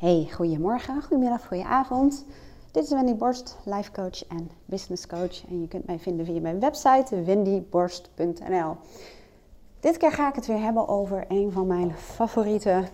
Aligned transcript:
Hey, 0.00 0.28
goedemorgen, 0.32 1.02
goedemiddag, 1.02 1.46
goedenavond. 1.46 2.24
Dit 2.70 2.82
is 2.82 2.90
Wendy 2.90 3.14
Borst, 3.14 3.56
life 3.64 3.90
coach 3.90 4.26
en 4.26 4.50
business 4.64 5.06
coach. 5.06 5.46
En 5.48 5.60
je 5.60 5.68
kunt 5.68 5.86
mij 5.86 5.98
vinden 5.98 6.26
via 6.26 6.40
mijn 6.40 6.60
website 6.60 7.22
wendyborst.nl. 7.22 8.76
Dit 9.80 9.96
keer 9.96 10.12
ga 10.12 10.28
ik 10.28 10.34
het 10.34 10.46
weer 10.46 10.60
hebben 10.60 10.88
over 10.88 11.24
een 11.28 11.52
van 11.52 11.66
mijn 11.66 11.92
favoriete 11.92 12.84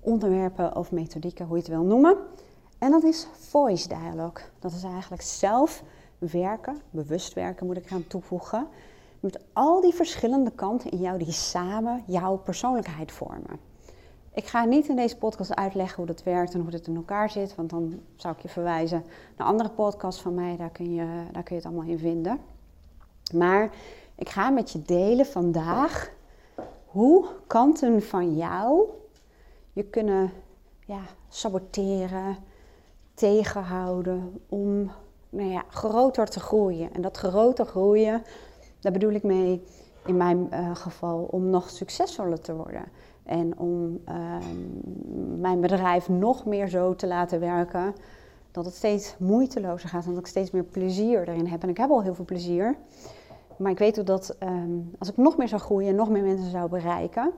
onderwerpen 0.00 0.76
of 0.76 0.92
methodieken, 0.92 1.46
hoe 1.46 1.56
je 1.56 1.62
het 1.62 1.70
wil 1.70 1.82
noemen. 1.82 2.16
En 2.78 2.90
dat 2.90 3.04
is 3.04 3.26
voice 3.32 3.88
dialogue. 3.88 4.44
Dat 4.58 4.72
is 4.72 4.82
eigenlijk 4.82 5.22
zelf 5.22 5.82
werken, 6.18 6.80
bewust 6.90 7.32
werken 7.34 7.66
moet 7.66 7.76
ik 7.76 7.88
gaan 7.88 8.06
toevoegen. 8.06 8.66
Met 9.20 9.38
al 9.52 9.80
die 9.80 9.94
verschillende 9.94 10.50
kanten 10.50 10.90
in 10.90 10.98
jou 10.98 11.18
die 11.18 11.32
samen 11.32 12.02
jouw 12.06 12.36
persoonlijkheid 12.36 13.12
vormen. 13.12 13.75
Ik 14.36 14.46
ga 14.46 14.64
niet 14.64 14.88
in 14.88 14.96
deze 14.96 15.16
podcast 15.16 15.54
uitleggen 15.54 15.96
hoe 15.96 16.06
dat 16.06 16.22
werkt 16.22 16.54
en 16.54 16.60
hoe 16.60 16.70
het 16.70 16.86
in 16.86 16.96
elkaar 16.96 17.30
zit, 17.30 17.54
want 17.54 17.70
dan 17.70 18.00
zou 18.16 18.34
ik 18.34 18.42
je 18.42 18.48
verwijzen 18.48 19.04
naar 19.36 19.46
andere 19.46 19.70
podcasts 19.70 20.22
van 20.22 20.34
mij, 20.34 20.56
daar 20.56 20.70
kun 20.70 20.94
je, 20.94 21.06
daar 21.32 21.42
kun 21.42 21.56
je 21.56 21.62
het 21.62 21.64
allemaal 21.64 21.90
in 21.90 21.98
vinden. 21.98 22.40
Maar 23.34 23.70
ik 24.14 24.28
ga 24.28 24.50
met 24.50 24.70
je 24.70 24.82
delen 24.82 25.26
vandaag 25.26 26.10
hoe 26.86 27.26
kanten 27.46 28.02
van 28.02 28.36
jou 28.36 28.88
je 29.72 29.84
kunnen 29.84 30.30
ja, 30.86 31.00
saboteren, 31.28 32.36
tegenhouden 33.14 34.40
om 34.48 34.90
nou 35.30 35.50
ja, 35.50 35.64
groter 35.68 36.26
te 36.26 36.40
groeien. 36.40 36.94
En 36.94 37.02
dat 37.02 37.16
groter 37.16 37.66
groeien, 37.66 38.22
daar 38.80 38.92
bedoel 38.92 39.12
ik 39.12 39.22
mee 39.22 39.64
in 40.06 40.16
mijn 40.16 40.48
uh, 40.52 40.76
geval 40.76 41.28
om 41.30 41.50
nog 41.50 41.70
succesvoller 41.70 42.40
te 42.40 42.54
worden. 42.54 42.84
En 43.26 43.58
om 43.58 44.00
ehm, 44.04 45.40
mijn 45.40 45.60
bedrijf 45.60 46.08
nog 46.08 46.44
meer 46.44 46.68
zo 46.68 46.94
te 46.94 47.06
laten 47.06 47.40
werken 47.40 47.94
dat 48.50 48.64
het 48.64 48.74
steeds 48.74 49.14
moeitelozer 49.18 49.88
gaat 49.88 50.04
en 50.04 50.10
dat 50.10 50.18
ik 50.18 50.26
steeds 50.26 50.50
meer 50.50 50.64
plezier 50.64 51.28
erin 51.28 51.46
heb. 51.46 51.62
En 51.62 51.68
ik 51.68 51.76
heb 51.76 51.90
al 51.90 52.02
heel 52.02 52.14
veel 52.14 52.24
plezier. 52.24 52.76
Maar 53.56 53.70
ik 53.70 53.78
weet 53.78 53.98
ook 54.00 54.06
dat 54.06 54.36
ehm, 54.38 54.78
als 54.98 55.08
ik 55.08 55.16
nog 55.16 55.36
meer 55.36 55.48
zou 55.48 55.60
groeien 55.60 55.88
en 55.88 55.94
nog 55.94 56.08
meer 56.08 56.22
mensen 56.22 56.50
zou 56.50 56.68
bereiken 56.68 57.32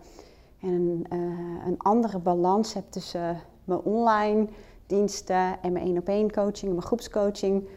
en 0.60 0.68
een, 0.68 1.06
uh, 1.12 1.66
een 1.66 1.78
andere 1.78 2.18
balans 2.18 2.74
heb 2.74 2.84
tussen 2.90 3.40
mijn 3.64 3.80
online 3.80 4.46
diensten 4.86 5.62
en 5.62 5.72
mijn 5.72 5.84
één 5.84 5.98
op 5.98 6.08
één 6.08 6.32
coaching 6.32 6.62
en 6.62 6.72
mijn 6.72 6.82
groepscoaching, 6.82 7.68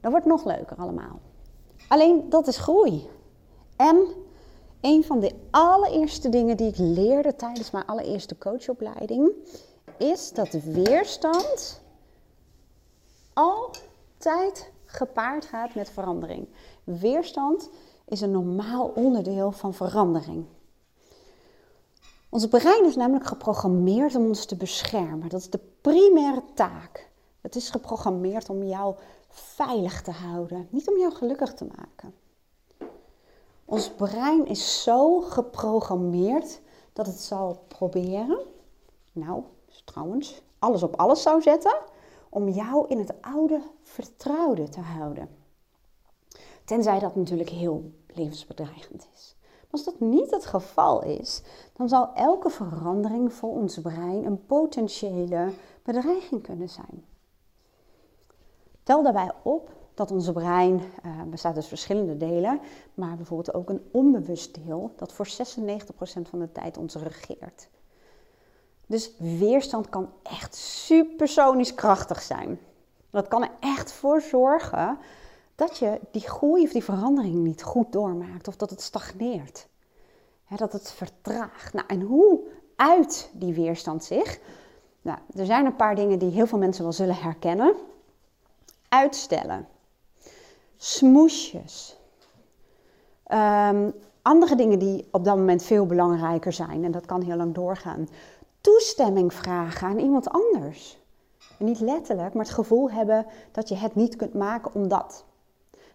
dan 0.00 0.10
wordt 0.10 0.26
het 0.26 0.34
nog 0.34 0.44
leuker 0.44 0.76
allemaal. 0.76 1.20
Alleen 1.88 2.28
dat 2.28 2.46
is 2.46 2.58
groei. 2.58 3.08
En 3.76 4.06
een 4.86 5.04
van 5.04 5.20
de 5.20 5.34
allereerste 5.50 6.28
dingen 6.28 6.56
die 6.56 6.68
ik 6.68 6.76
leerde 6.78 7.36
tijdens 7.36 7.70
mijn 7.70 7.86
allereerste 7.86 8.38
coachopleiding 8.38 9.32
is 9.98 10.32
dat 10.32 10.50
weerstand 10.50 11.82
altijd 13.32 14.72
gepaard 14.84 15.44
gaat 15.44 15.74
met 15.74 15.90
verandering. 15.90 16.48
Weerstand 16.84 17.70
is 18.04 18.20
een 18.20 18.30
normaal 18.30 18.92
onderdeel 18.94 19.52
van 19.52 19.74
verandering. 19.74 20.44
Ons 22.28 22.46
brein 22.46 22.84
is 22.84 22.96
namelijk 22.96 23.26
geprogrammeerd 23.26 24.14
om 24.14 24.26
ons 24.26 24.44
te 24.44 24.56
beschermen. 24.56 25.28
Dat 25.28 25.40
is 25.40 25.50
de 25.50 25.60
primaire 25.80 26.42
taak. 26.54 27.10
Het 27.40 27.56
is 27.56 27.70
geprogrammeerd 27.70 28.48
om 28.48 28.62
jou 28.62 28.94
veilig 29.28 30.02
te 30.02 30.10
houden, 30.10 30.68
niet 30.70 30.88
om 30.88 30.98
jou 30.98 31.14
gelukkig 31.14 31.54
te 31.54 31.66
maken. 31.76 32.14
Ons 33.66 33.90
brein 33.90 34.46
is 34.46 34.82
zo 34.82 35.20
geprogrammeerd 35.20 36.60
dat 36.92 37.06
het 37.06 37.20
zal 37.20 37.64
proberen, 37.68 38.38
nou 39.12 39.42
trouwens, 39.84 40.42
alles 40.58 40.82
op 40.82 40.96
alles 40.96 41.22
zou 41.22 41.42
zetten 41.42 41.76
om 42.28 42.48
jou 42.48 42.88
in 42.88 42.98
het 42.98 43.14
oude 43.20 43.62
vertrouwde 43.82 44.68
te 44.68 44.80
houden. 44.80 45.28
Tenzij 46.64 46.98
dat 46.98 47.14
natuurlijk 47.16 47.48
heel 47.48 47.92
levensbedreigend 48.06 49.08
is. 49.14 49.36
Als 49.70 49.84
dat 49.84 50.00
niet 50.00 50.30
het 50.30 50.46
geval 50.46 51.02
is, 51.02 51.42
dan 51.72 51.88
zal 51.88 52.14
elke 52.14 52.50
verandering 52.50 53.32
voor 53.32 53.50
ons 53.50 53.80
brein 53.80 54.24
een 54.24 54.46
potentiële 54.46 55.52
bedreiging 55.82 56.42
kunnen 56.42 56.68
zijn. 56.68 57.04
Tel 58.82 59.02
daarbij 59.02 59.32
op 59.42 59.70
dat 59.96 60.10
onze 60.10 60.32
brein 60.32 60.74
uh, 60.74 61.22
bestaat 61.22 61.54
dus 61.54 61.66
verschillende 61.66 62.16
delen, 62.16 62.60
maar 62.94 63.16
bijvoorbeeld 63.16 63.54
ook 63.54 63.68
een 63.68 63.88
onbewust 63.90 64.54
deel 64.64 64.92
dat 64.96 65.12
voor 65.12 65.26
96% 65.26 65.30
van 66.22 66.38
de 66.38 66.52
tijd 66.52 66.78
ons 66.78 66.94
regeert. 66.94 67.68
Dus 68.86 69.10
weerstand 69.18 69.88
kan 69.88 70.10
echt 70.22 70.54
supersonisch 70.54 71.74
krachtig 71.74 72.22
zijn. 72.22 72.58
Dat 73.10 73.28
kan 73.28 73.42
er 73.42 73.50
echt 73.60 73.92
voor 73.92 74.20
zorgen 74.20 74.98
dat 75.54 75.78
je 75.78 76.00
die 76.10 76.28
groei 76.28 76.62
of 76.62 76.72
die 76.72 76.84
verandering 76.84 77.34
niet 77.34 77.62
goed 77.62 77.92
doormaakt 77.92 78.48
of 78.48 78.56
dat 78.56 78.70
het 78.70 78.80
stagneert. 78.80 79.66
dat 80.56 80.72
het 80.72 80.92
vertraagt. 80.92 81.72
Nou, 81.72 81.86
en 81.86 82.00
hoe 82.00 82.40
uit 82.76 83.30
die 83.32 83.54
weerstand 83.54 84.04
zich? 84.04 84.38
Nou, 85.02 85.18
er 85.36 85.46
zijn 85.46 85.66
een 85.66 85.76
paar 85.76 85.94
dingen 85.94 86.18
die 86.18 86.30
heel 86.30 86.46
veel 86.46 86.58
mensen 86.58 86.82
wel 86.82 86.92
zullen 86.92 87.16
herkennen. 87.16 87.74
Uitstellen 88.88 89.68
smoesjes. 90.76 91.98
Um, 93.32 93.94
andere 94.22 94.56
dingen 94.56 94.78
die 94.78 95.08
op 95.10 95.24
dat 95.24 95.36
moment 95.36 95.62
veel 95.62 95.86
belangrijker 95.86 96.52
zijn, 96.52 96.84
en 96.84 96.90
dat 96.90 97.06
kan 97.06 97.22
heel 97.22 97.36
lang 97.36 97.54
doorgaan. 97.54 98.08
Toestemming 98.60 99.34
vragen 99.34 99.88
aan 99.88 99.98
iemand 99.98 100.28
anders. 100.28 100.98
En 101.58 101.64
niet 101.64 101.80
letterlijk, 101.80 102.34
maar 102.34 102.44
het 102.44 102.54
gevoel 102.54 102.90
hebben 102.90 103.26
dat 103.52 103.68
je 103.68 103.74
het 103.74 103.94
niet 103.94 104.16
kunt 104.16 104.34
maken 104.34 104.74
omdat. 104.74 105.24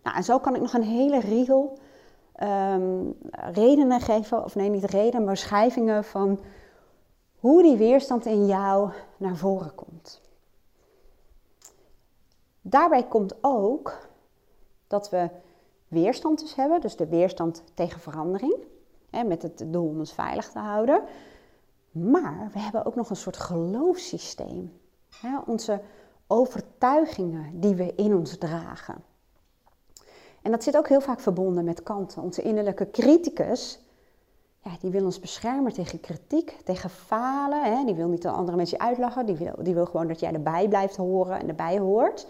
Nou, 0.04 0.16
en 0.18 0.24
zo 0.24 0.40
kan 0.40 0.56
ik 0.56 0.62
nog 0.62 0.74
een 0.74 0.84
hele 0.84 1.20
riegel 1.20 1.78
um, 2.44 3.18
redenen 3.32 4.02
geven, 4.02 4.44
of 4.44 4.56
nee, 4.56 4.70
niet 4.70 4.84
redenen, 4.84 5.24
maar 5.24 5.34
beschrijvingen 5.34 6.04
van 6.04 6.40
hoe 7.40 7.62
die 7.62 7.78
weerstand 7.78 8.26
in 8.26 8.46
jou 8.46 8.92
naar 9.18 9.36
voren 9.36 9.76
komt. 9.76 10.22
Daarbij 12.62 13.04
komt 13.04 13.36
ook 13.42 14.10
dat 14.92 15.10
we 15.10 15.30
weerstand 15.88 16.40
dus 16.40 16.56
hebben, 16.56 16.82
dus 16.82 16.96
de 16.96 17.08
weerstand 17.08 17.64
tegen 17.74 18.00
verandering, 18.00 18.56
hè, 19.10 19.24
met 19.24 19.42
het 19.42 19.64
doel 19.68 19.88
om 19.88 20.00
ons 20.00 20.14
veilig 20.14 20.52
te 20.52 20.60
houden. 20.60 21.02
Maar 21.92 22.50
we 22.54 22.60
hebben 22.60 22.86
ook 22.86 22.96
nog 22.96 23.10
een 23.10 23.16
soort 23.16 23.38
geloofssysteem. 23.38 24.80
Hè, 25.22 25.38
onze 25.46 25.82
overtuigingen 26.28 27.60
die 27.60 27.76
we 27.76 27.94
in 27.96 28.16
ons 28.16 28.38
dragen. 28.38 29.04
En 30.42 30.52
dat 30.52 30.64
zit 30.64 30.78
ook 30.78 30.88
heel 30.88 31.02
vaak 31.02 31.20
verbonden 31.20 31.64
met 31.64 31.84
kanten. 31.84 32.22
Onze 32.22 32.42
innerlijke 32.42 32.90
criticus, 32.92 33.80
ja, 34.64 34.72
die 34.80 34.92
wil 34.92 35.06
ons 35.06 35.20
beschermen 35.20 35.74
tegen 35.74 36.00
kritiek, 36.00 36.58
tegen 36.64 36.90
falen. 36.90 37.64
Hè. 37.64 37.86
Die 37.86 37.96
wil 37.96 38.08
niet 38.08 38.22
de 38.22 38.30
andere 38.30 38.58
mensen 38.58 38.80
uitlachen, 38.80 39.26
die 39.26 39.36
wil, 39.36 39.54
die 39.60 39.74
wil 39.74 39.86
gewoon 39.86 40.08
dat 40.08 40.20
jij 40.20 40.34
erbij 40.34 40.68
blijft 40.68 40.96
horen 40.96 41.40
en 41.40 41.48
erbij 41.48 41.80
hoort. 41.80 42.28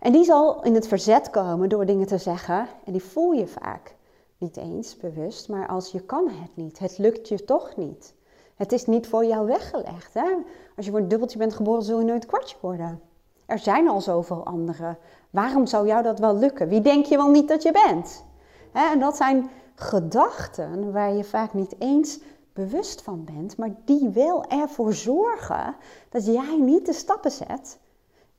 En 0.00 0.12
die 0.12 0.24
zal 0.24 0.62
in 0.62 0.74
het 0.74 0.88
verzet 0.88 1.30
komen 1.30 1.68
door 1.68 1.86
dingen 1.86 2.06
te 2.06 2.18
zeggen. 2.18 2.66
En 2.84 2.92
die 2.92 3.02
voel 3.02 3.32
je 3.32 3.46
vaak 3.46 3.94
niet 4.38 4.56
eens 4.56 4.96
bewust, 4.96 5.48
maar 5.48 5.68
als 5.68 5.92
je 5.92 6.00
kan 6.00 6.28
het 6.28 6.56
niet. 6.56 6.78
Het 6.78 6.98
lukt 6.98 7.28
je 7.28 7.44
toch 7.44 7.76
niet. 7.76 8.14
Het 8.54 8.72
is 8.72 8.86
niet 8.86 9.06
voor 9.06 9.24
jou 9.24 9.46
weggelegd. 9.46 10.14
Hè? 10.14 10.28
Als 10.76 10.84
je 10.84 10.90
voor 10.90 11.00
een 11.00 11.08
dubbeltje 11.08 11.38
bent 11.38 11.54
geboren, 11.54 11.82
zul 11.82 11.98
je 11.98 12.04
nooit 12.04 12.26
kwartje 12.26 12.56
worden. 12.60 13.00
Er 13.46 13.58
zijn 13.58 13.88
al 13.88 14.00
zoveel 14.00 14.44
anderen. 14.44 14.98
Waarom 15.30 15.66
zou 15.66 15.86
jou 15.86 16.02
dat 16.02 16.18
wel 16.18 16.36
lukken? 16.36 16.68
Wie 16.68 16.80
denk 16.80 17.04
je 17.06 17.16
wel 17.16 17.30
niet 17.30 17.48
dat 17.48 17.62
je 17.62 17.72
bent? 17.86 18.24
Hè? 18.72 18.92
En 18.92 18.98
dat 18.98 19.16
zijn 19.16 19.50
gedachten 19.74 20.92
waar 20.92 21.12
je 21.12 21.24
vaak 21.24 21.54
niet 21.54 21.74
eens 21.78 22.20
bewust 22.52 23.02
van 23.02 23.24
bent, 23.24 23.56
maar 23.56 23.74
die 23.84 24.08
wel 24.08 24.44
ervoor 24.44 24.92
zorgen 24.92 25.76
dat 26.08 26.26
jij 26.26 26.58
niet 26.60 26.86
de 26.86 26.92
stappen 26.92 27.30
zet 27.30 27.78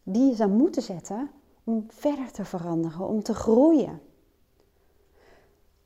die 0.04 0.30
je 0.30 0.36
zou 0.36 0.50
moeten 0.50 0.82
zetten 0.82 1.30
om 1.64 1.86
verder 1.88 2.32
te 2.32 2.46
veranderen, 2.46 3.08
om 3.08 3.24
te 3.24 3.34
groeien. 3.34 4.02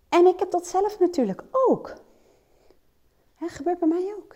En 0.10 0.26
ik 0.26 0.40
heb 0.40 0.52
dat 0.52 0.68
zelf 0.68 1.00
natuurlijk 1.00 1.44
ook. 1.52 1.94
Gebeurt 3.48 3.80
bij 3.80 3.88
mij 3.88 4.14
ook. 4.18 4.36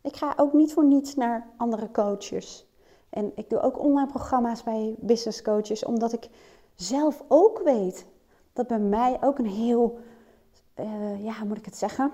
Ik 0.00 0.16
ga 0.16 0.34
ook 0.36 0.52
niet 0.52 0.72
voor 0.72 0.84
niets 0.84 1.14
naar 1.14 1.48
andere 1.56 1.90
coaches. 1.90 2.66
En 3.10 3.32
ik 3.34 3.50
doe 3.50 3.60
ook 3.60 3.78
online 3.78 4.08
programma's 4.08 4.62
bij 4.62 4.94
business 4.98 5.42
coaches, 5.42 5.84
omdat 5.84 6.12
ik 6.12 6.28
zelf 6.74 7.24
ook 7.28 7.60
weet 7.64 8.06
dat 8.52 8.66
bij 8.66 8.78
mij 8.78 9.18
ook 9.20 9.38
een 9.38 9.46
heel, 9.46 9.98
uh, 10.76 11.24
ja, 11.24 11.38
hoe 11.38 11.48
moet 11.48 11.58
ik 11.58 11.64
het 11.64 11.76
zeggen? 11.76 12.12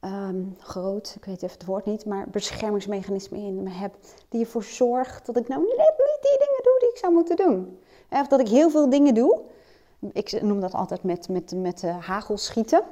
Um, 0.00 0.56
groot, 0.58 1.14
ik 1.16 1.24
weet 1.24 1.42
even 1.42 1.58
het 1.58 1.66
woord 1.66 1.84
niet, 1.84 2.04
maar 2.04 2.28
beschermingsmechanisme 2.28 3.38
in 3.38 3.62
me 3.62 3.70
heb. 3.70 3.96
Die 4.28 4.40
ervoor 4.40 4.62
zorgt 4.62 5.26
dat 5.26 5.36
ik 5.36 5.48
nou 5.48 5.60
net 5.60 5.76
niet 5.76 6.18
die 6.20 6.38
dingen 6.38 6.62
doe 6.62 6.73
ik 6.94 7.00
zou 7.00 7.12
moeten 7.12 7.36
doen. 7.36 7.78
Of 8.10 8.26
dat 8.26 8.40
ik 8.40 8.48
heel 8.48 8.70
veel 8.70 8.90
dingen 8.90 9.14
doe. 9.14 9.40
Ik 10.12 10.42
noem 10.42 10.60
dat 10.60 10.74
altijd 10.74 11.02
met, 11.02 11.28
met, 11.28 11.52
met 11.56 11.82
uh, 11.82 12.06
hagelschieten. 12.06 12.82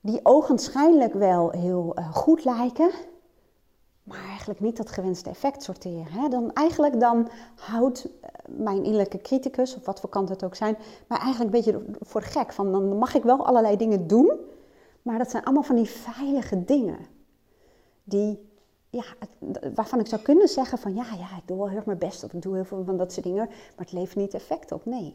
Die 0.00 0.20
ogenschijnlijk 0.22 1.14
wel 1.14 1.50
heel 1.50 1.94
uh, 1.98 2.14
goed 2.14 2.44
lijken. 2.44 2.90
maar 4.02 4.24
eigenlijk 4.28 4.60
niet 4.60 4.76
dat 4.76 4.90
gewenste 4.90 5.30
effect 5.30 5.62
sorteren. 5.62 6.12
Hè? 6.12 6.28
Dan, 6.28 6.52
eigenlijk 6.52 7.00
dan 7.00 7.28
houdt 7.54 8.08
eh, 8.20 8.30
mijn 8.48 8.76
innerlijke 8.76 9.20
criticus, 9.20 9.76
of 9.76 9.84
wat 9.84 10.00
voor 10.00 10.10
kant 10.10 10.28
het 10.28 10.44
ook 10.44 10.54
zijn, 10.54 10.76
mij 11.08 11.18
eigenlijk 11.18 11.54
een 11.54 11.62
beetje 11.62 11.84
voor 12.00 12.22
gek. 12.22 12.52
Van, 12.52 12.72
dan 12.72 12.98
mag 12.98 13.14
ik 13.14 13.22
wel 13.22 13.46
allerlei 13.46 13.76
dingen 13.76 14.06
doen, 14.06 14.30
maar 15.02 15.18
dat 15.18 15.30
zijn 15.30 15.44
allemaal 15.44 15.62
van 15.62 15.76
die 15.76 15.90
veilige 15.90 16.64
dingen. 16.64 16.98
Die, 18.04 18.48
waarvan 19.74 20.00
ik 20.00 20.06
zou 20.06 20.22
kunnen 20.22 20.48
zeggen 20.48 20.78
van 20.78 20.94
ja, 20.94 21.04
ja, 21.18 21.36
ik 21.36 21.46
doe 21.46 21.56
wel 21.56 21.68
heel 21.68 21.76
erg 21.76 21.86
mijn 21.86 21.98
best 21.98 22.24
of 22.24 22.32
ik 22.32 22.42
doe 22.42 22.54
heel 22.54 22.64
veel 22.64 22.84
van 22.84 22.96
dat 22.96 23.12
soort 23.12 23.26
dingen, 23.26 23.46
maar 23.46 23.84
het 23.86 23.92
levert 23.92 24.16
niet 24.16 24.34
effect 24.34 24.72
op. 24.72 24.84
Nee, 24.84 25.14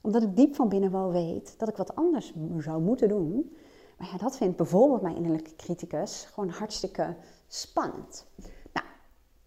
omdat 0.00 0.22
ik 0.22 0.36
diep 0.36 0.54
van 0.54 0.68
binnen 0.68 0.90
wel 0.90 1.12
weet 1.12 1.54
dat 1.58 1.68
ik 1.68 1.76
wat 1.76 1.94
anders 1.94 2.32
zou 2.58 2.80
moeten 2.82 3.08
doen. 3.08 3.56
Maar 3.98 4.08
ja, 4.12 4.18
dat 4.18 4.36
vindt 4.36 4.56
bijvoorbeeld 4.56 5.02
mijn 5.02 5.16
innerlijke 5.16 5.56
criticus 5.56 6.28
gewoon 6.32 6.48
hartstikke 6.48 7.16
spannend. 7.48 8.26
Nou, 8.72 8.86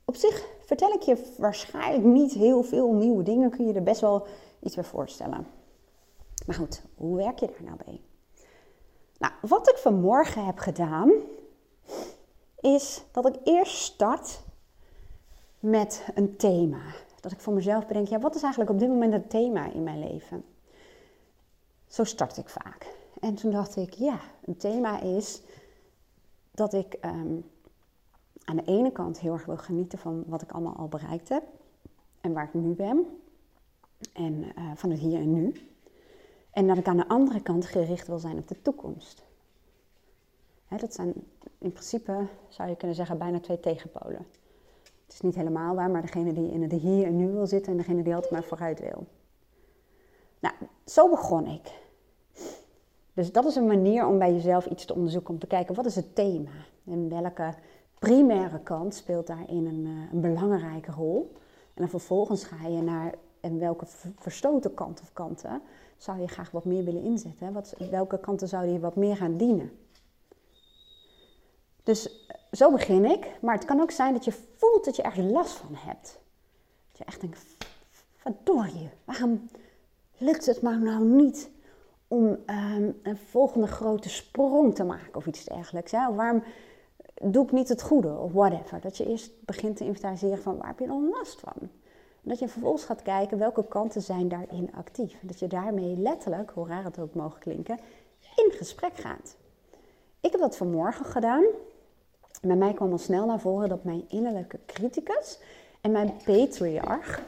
op 0.05 0.15
zich 0.15 0.47
vertel 0.65 0.91
ik 0.91 1.01
je 1.01 1.33
waarschijnlijk 1.37 2.03
niet 2.03 2.33
heel 2.33 2.63
veel 2.63 2.93
nieuwe 2.93 3.23
dingen. 3.23 3.49
Kun 3.49 3.67
je 3.67 3.73
er 3.73 3.83
best 3.83 4.01
wel 4.01 4.27
iets 4.59 4.75
bij 4.75 4.83
voorstellen. 4.83 5.47
Maar 6.45 6.55
goed, 6.55 6.81
hoe 6.95 7.15
werk 7.15 7.39
je 7.39 7.47
daar 7.47 7.63
nou 7.63 7.77
bij? 7.85 8.01
Nou, 9.17 9.33
wat 9.41 9.69
ik 9.69 9.77
vanmorgen 9.77 10.45
heb 10.45 10.57
gedaan, 10.57 11.11
is 12.75 13.03
dat 13.11 13.27
ik 13.27 13.35
eerst 13.43 13.75
start 13.75 14.43
met 15.59 16.05
een 16.15 16.35
thema. 16.35 16.81
Dat 17.19 17.31
ik 17.31 17.39
voor 17.39 17.53
mezelf 17.53 17.87
bedenk, 17.87 18.07
ja, 18.07 18.19
wat 18.19 18.35
is 18.35 18.41
eigenlijk 18.41 18.71
op 18.71 18.79
dit 18.79 18.89
moment 18.89 19.13
het 19.13 19.29
thema 19.29 19.71
in 19.71 19.83
mijn 19.83 19.99
leven? 19.99 20.43
Zo 21.87 22.03
start 22.03 22.37
ik 22.37 22.49
vaak. 22.49 22.95
En 23.19 23.35
toen 23.35 23.51
dacht 23.51 23.75
ik, 23.75 23.93
ja, 23.93 24.19
een 24.45 24.57
thema 24.57 25.01
is 25.01 25.41
dat 26.51 26.73
ik 26.73 26.93
ehm, 26.93 27.35
aan 28.43 28.55
de 28.55 28.65
ene 28.65 28.91
kant 28.91 29.19
heel 29.19 29.33
erg 29.33 29.45
wil 29.45 29.57
genieten 29.57 29.99
van 29.99 30.23
wat 30.27 30.41
ik 30.41 30.51
allemaal 30.51 30.75
al 30.75 30.87
bereikt 30.87 31.29
heb 31.29 31.43
en 32.21 32.33
waar 32.33 32.43
ik 32.43 32.53
nu 32.53 32.73
ben. 32.73 33.05
En 34.13 34.33
uh, 34.33 34.71
van 34.75 34.89
het 34.89 34.99
hier 34.99 35.19
en 35.19 35.33
nu. 35.33 35.53
En 36.51 36.67
dat 36.67 36.77
ik 36.77 36.87
aan 36.87 36.97
de 36.97 37.07
andere 37.07 37.41
kant 37.41 37.65
gericht 37.65 38.07
wil 38.07 38.19
zijn 38.19 38.37
op 38.37 38.47
de 38.47 38.61
toekomst. 38.61 39.23
Dat 40.69 40.93
zijn 40.93 41.13
in 41.57 41.71
principe, 41.71 42.27
zou 42.47 42.69
je 42.69 42.75
kunnen 42.75 42.95
zeggen, 42.95 43.17
bijna 43.17 43.39
twee 43.39 43.59
tegenpolen. 43.59 44.25
Het 45.05 45.13
is 45.13 45.21
niet 45.21 45.35
helemaal 45.35 45.75
waar, 45.75 45.89
maar 45.89 46.01
degene 46.01 46.33
die 46.33 46.51
in 46.51 46.61
het 46.61 46.71
hier 46.71 47.05
en 47.05 47.15
nu 47.15 47.31
wil 47.31 47.47
zitten 47.47 47.71
en 47.71 47.77
degene 47.77 48.03
die 48.03 48.13
altijd 48.13 48.31
maar 48.31 48.43
vooruit 48.43 48.79
wil. 48.79 49.07
Nou, 50.39 50.55
zo 50.85 51.09
begon 51.09 51.47
ik. 51.47 51.71
Dus 53.13 53.31
dat 53.31 53.45
is 53.45 53.55
een 53.55 53.67
manier 53.67 54.07
om 54.07 54.17
bij 54.17 54.33
jezelf 54.33 54.65
iets 54.65 54.85
te 54.85 54.93
onderzoeken, 54.93 55.33
om 55.33 55.39
te 55.39 55.47
kijken 55.47 55.75
wat 55.75 55.85
is 55.85 55.95
het 55.95 56.15
thema 56.15 56.51
en 56.85 57.09
welke 57.09 57.53
primaire 57.99 58.59
kant 58.59 58.95
speelt 58.95 59.27
daarin 59.27 59.65
een, 59.65 59.85
uh, 59.85 60.11
een 60.13 60.21
belangrijke 60.21 60.91
rol. 60.91 61.31
En 61.73 61.81
dan 61.81 61.89
vervolgens 61.89 62.43
ga 62.43 62.67
je 62.67 62.81
naar 62.81 63.13
en 63.39 63.59
welke 63.59 63.85
verstoten 64.15 64.73
kant 64.73 65.01
of 65.01 65.13
kanten 65.13 65.61
zou 65.97 66.19
je 66.19 66.27
graag 66.27 66.51
wat 66.51 66.65
meer 66.65 66.83
willen 66.83 67.03
inzetten. 67.03 67.53
Wat, 67.53 67.75
welke 67.89 68.19
kanten 68.19 68.47
zou 68.47 68.65
je 68.65 68.79
wat 68.79 68.95
meer 68.95 69.15
gaan 69.15 69.37
dienen. 69.37 69.71
Dus 71.87 72.25
eh, 72.27 72.35
zo 72.51 72.71
begin 72.71 73.05
ik. 73.05 73.27
Maar 73.41 73.55
het 73.55 73.65
kan 73.65 73.81
ook 73.81 73.91
zijn 73.91 74.13
dat 74.13 74.25
je 74.25 74.33
voelt 74.57 74.85
dat 74.85 74.95
je 74.95 75.01
ergens 75.01 75.31
last 75.31 75.55
van 75.55 75.75
hebt. 75.75 76.19
Dat 76.89 76.97
je 76.97 77.05
echt 77.05 77.21
denkt, 77.21 77.39
verdorie, 78.15 78.89
waarom 79.03 79.49
lukt 80.17 80.45
het 80.45 80.61
me 80.61 80.77
nou 80.77 81.05
niet 81.05 81.49
om 82.07 82.23
um, 82.25 82.99
een 83.03 83.17
volgende 83.17 83.67
grote 83.67 84.09
sprong 84.09 84.75
te 84.75 84.83
maken 84.83 85.15
of 85.15 85.25
iets 85.25 85.43
dergelijks? 85.43 85.91
Waarom 85.91 86.43
doe 87.21 87.43
ik 87.43 87.51
niet 87.51 87.69
het 87.69 87.81
goede 87.81 88.17
of 88.17 88.31
whatever? 88.31 88.81
Dat 88.81 88.97
je 88.97 89.07
eerst 89.07 89.45
begint 89.45 89.77
te 89.77 89.83
inventariseren 89.83 90.41
van 90.41 90.57
waar 90.57 90.67
heb 90.67 90.79
je 90.79 90.87
dan 90.87 91.09
last 91.09 91.39
van? 91.39 91.69
Dat 92.21 92.39
je 92.39 92.47
vervolgens 92.47 92.83
gaat 92.83 93.01
kijken 93.01 93.37
welke 93.37 93.67
kanten 93.67 94.01
zijn 94.01 94.27
daarin 94.27 94.69
actief. 94.75 95.19
Dat 95.21 95.39
je 95.39 95.47
daarmee 95.47 95.97
letterlijk, 95.97 96.51
hoe 96.53 96.67
raar 96.67 96.83
het 96.83 96.99
ook 96.99 97.13
mogen 97.13 97.39
klinken, 97.39 97.79
in 98.35 98.51
gesprek 98.51 98.97
gaat. 98.97 99.37
Ik 100.19 100.31
heb 100.31 100.41
dat 100.41 100.57
vanmorgen 100.57 101.05
gedaan. 101.05 101.43
Bij 102.41 102.55
mij 102.55 102.73
kwam 102.73 102.91
al 102.91 102.97
snel 102.97 103.25
naar 103.25 103.39
voren 103.39 103.69
dat 103.69 103.83
mijn 103.83 104.05
innerlijke 104.07 104.59
criticus 104.65 105.39
en 105.81 105.91
mijn 105.91 106.13
patriarch, 106.25 107.21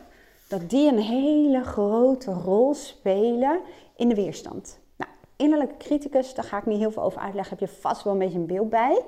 dat 0.48 0.70
die 0.70 0.92
een 0.92 1.00
hele 1.00 1.64
grote 1.64 2.32
rol 2.32 2.74
spelen 2.74 3.60
in 3.96 4.10
de 4.10 4.16
weerstand. 4.16 4.80
Nou, 4.96 5.12
innerlijke 5.36 5.78
criticus, 5.78 6.34
daar 6.34 6.46
ga 6.46 6.58
ik 6.58 6.66
niet 6.66 6.80
heel 6.80 6.92
veel 6.92 7.04
over 7.04 7.22
uitleggen, 7.22 7.58
heb 7.58 7.70
je 7.70 7.76
vast 7.76 8.04
wel 8.04 8.14
een 8.14 8.20
beetje 8.20 8.40
een 8.40 8.46
beeld 8.46 8.70
bij. 8.70 9.04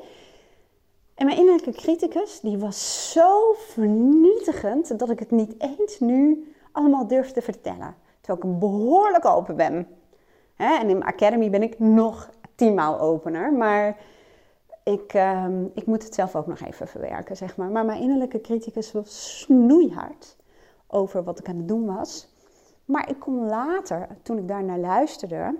En 1.16 1.26
mijn 1.26 1.38
innerlijke 1.38 1.72
criticus, 1.72 2.40
die 2.40 2.58
was 2.58 3.12
zo 3.12 3.54
vernietigend 3.58 5.00
dat 5.00 5.10
ik 5.10 5.20
het 5.20 5.32
niet 5.32 5.56
eens 5.58 6.00
nu 6.00 6.54
allemaal 6.72 7.08
durf 7.08 7.32
te 7.32 7.42
vertellen. 7.42 7.96
Terwijl 8.22 8.54
ik 8.54 8.60
behoorlijk 8.60 9.26
open 9.26 9.56
ben. 9.56 9.88
En 10.56 10.90
in 10.90 10.98
mijn 10.98 11.04
academy 11.04 11.50
ben 11.50 11.64
ik 11.64 11.80
nog 11.80 12.30
tienmaal 12.56 13.00
opener, 13.00 13.54
maar 13.54 13.98
ik, 14.84 15.14
ehm, 15.14 15.66
ik 15.74 15.86
moet 15.86 16.04
het 16.04 16.14
zelf 16.14 16.36
ook 16.36 16.48
nog 16.48 16.60
even 16.60 16.88
verwerken, 16.88 17.38
zeg 17.38 17.58
maar. 17.58 17.70
Maar 17.70 17.86
mijn 17.86 18.02
innerlijke 18.02 18.42
criticus 18.42 18.92
was 18.92 19.40
snoeihard 19.40 20.38
over 20.88 21.24
wat 21.24 21.40
ik 21.40 21.48
aan 21.48 21.58
het 21.58 21.68
doen 21.68 21.86
was. 21.86 22.30
Maar 22.86 23.10
ik 23.10 23.20
kon 23.20 23.46
later, 23.46 24.08
toen 24.22 24.38
ik 24.38 24.48
daar 24.48 24.64
naar 24.64 24.80
luisterde, 24.80 25.58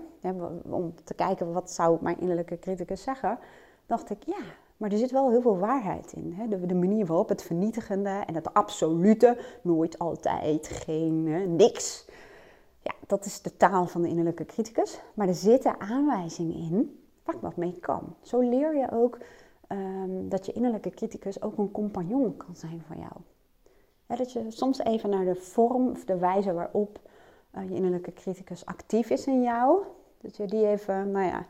om 0.62 0.94
te 1.04 1.14
kijken 1.14 1.52
wat 1.52 1.70
zou 1.70 1.98
mijn 2.00 2.20
innerlijke 2.20 2.58
criticus 2.58 3.02
zeggen, 3.02 3.38
dacht 3.86 4.10
ik, 4.10 4.22
ja, 4.22 4.42
maar 4.76 4.92
er 4.92 4.98
zit 4.98 5.10
wel 5.10 5.30
heel 5.30 5.40
veel 5.40 5.58
waarheid 5.58 6.12
in. 6.12 6.32
Hè? 6.32 6.48
De, 6.48 6.66
de, 6.66 6.74
manier 6.74 7.06
waarop 7.06 7.28
het 7.28 7.42
vernietigende 7.42 8.22
en 8.26 8.34
het 8.34 8.54
absolute, 8.54 9.38
nooit, 9.62 9.98
altijd, 9.98 10.68
geen, 10.68 11.56
niks. 11.56 12.08
Ja, 12.82 12.92
dat 13.06 13.24
is 13.24 13.42
de 13.42 13.56
taal 13.56 13.86
van 13.86 14.02
de 14.02 14.08
innerlijke 14.08 14.44
criticus. 14.44 15.00
Maar 15.14 15.28
er 15.28 15.34
zitten 15.34 15.80
aanwijzingen 15.80 16.56
in 16.56 17.01
waar 17.24 17.40
wat 17.40 17.56
mee 17.56 17.78
kan. 17.80 18.14
Zo 18.20 18.40
leer 18.40 18.76
je 18.76 18.90
ook 18.90 19.18
ehm, 19.66 20.28
dat 20.28 20.46
je 20.46 20.52
innerlijke 20.52 20.90
criticus 20.90 21.42
ook 21.42 21.58
een 21.58 21.70
compagnon 21.70 22.36
kan 22.36 22.56
zijn 22.56 22.82
van 22.86 22.98
jou. 22.98 23.12
dat 24.06 24.32
je 24.32 24.50
soms 24.50 24.78
even 24.78 25.10
naar 25.10 25.24
de 25.24 25.34
vorm 25.34 25.90
of 25.90 26.04
de 26.04 26.18
wijze 26.18 26.52
waarop 26.52 27.00
uh, 27.54 27.68
je 27.68 27.74
innerlijke 27.74 28.12
criticus 28.12 28.66
actief 28.66 29.10
is 29.10 29.26
in 29.26 29.42
jou, 29.42 29.82
dat 30.20 30.36
je 30.36 30.46
die 30.46 30.66
even, 30.66 31.10
nou 31.10 31.26
ja, 31.26 31.46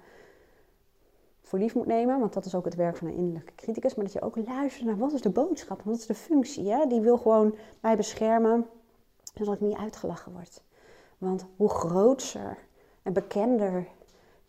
voor 1.40 1.58
lief 1.58 1.74
moet 1.74 1.86
nemen, 1.86 2.18
want 2.18 2.32
dat 2.32 2.44
is 2.44 2.54
ook 2.54 2.64
het 2.64 2.74
werk 2.74 2.96
van 2.96 3.06
een 3.06 3.14
innerlijke 3.14 3.54
criticus, 3.54 3.94
maar 3.94 4.04
dat 4.04 4.12
je 4.12 4.22
ook 4.22 4.36
luistert 4.46 4.86
naar 4.86 4.96
wat 4.96 5.12
is 5.12 5.22
de 5.22 5.30
boodschap, 5.30 5.82
wat 5.82 5.96
is 5.96 6.06
de 6.06 6.14
functie. 6.14 6.70
Hè? 6.70 6.86
Die 6.86 7.00
wil 7.00 7.16
gewoon 7.16 7.54
mij 7.80 7.96
beschermen, 7.96 8.66
zodat 9.34 9.54
ik 9.54 9.60
niet 9.60 9.76
uitgelachen 9.76 10.32
word. 10.32 10.62
Want 11.18 11.46
hoe 11.56 11.68
groter 11.68 12.58
en 13.02 13.12
bekender 13.12 13.86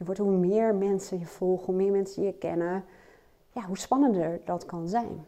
wordt, 0.06 0.20
hoe 0.20 0.32
meer 0.32 0.76
mensen 0.76 1.20
je 1.20 1.26
volgen, 1.26 1.66
hoe 1.66 1.76
meer 1.76 1.92
mensen 1.92 2.24
je 2.24 2.34
kennen, 2.34 2.86
ja, 3.52 3.62
hoe 3.62 3.78
spannender 3.78 4.42
dat 4.46 4.66
kan 4.66 4.88
zijn. 4.88 5.26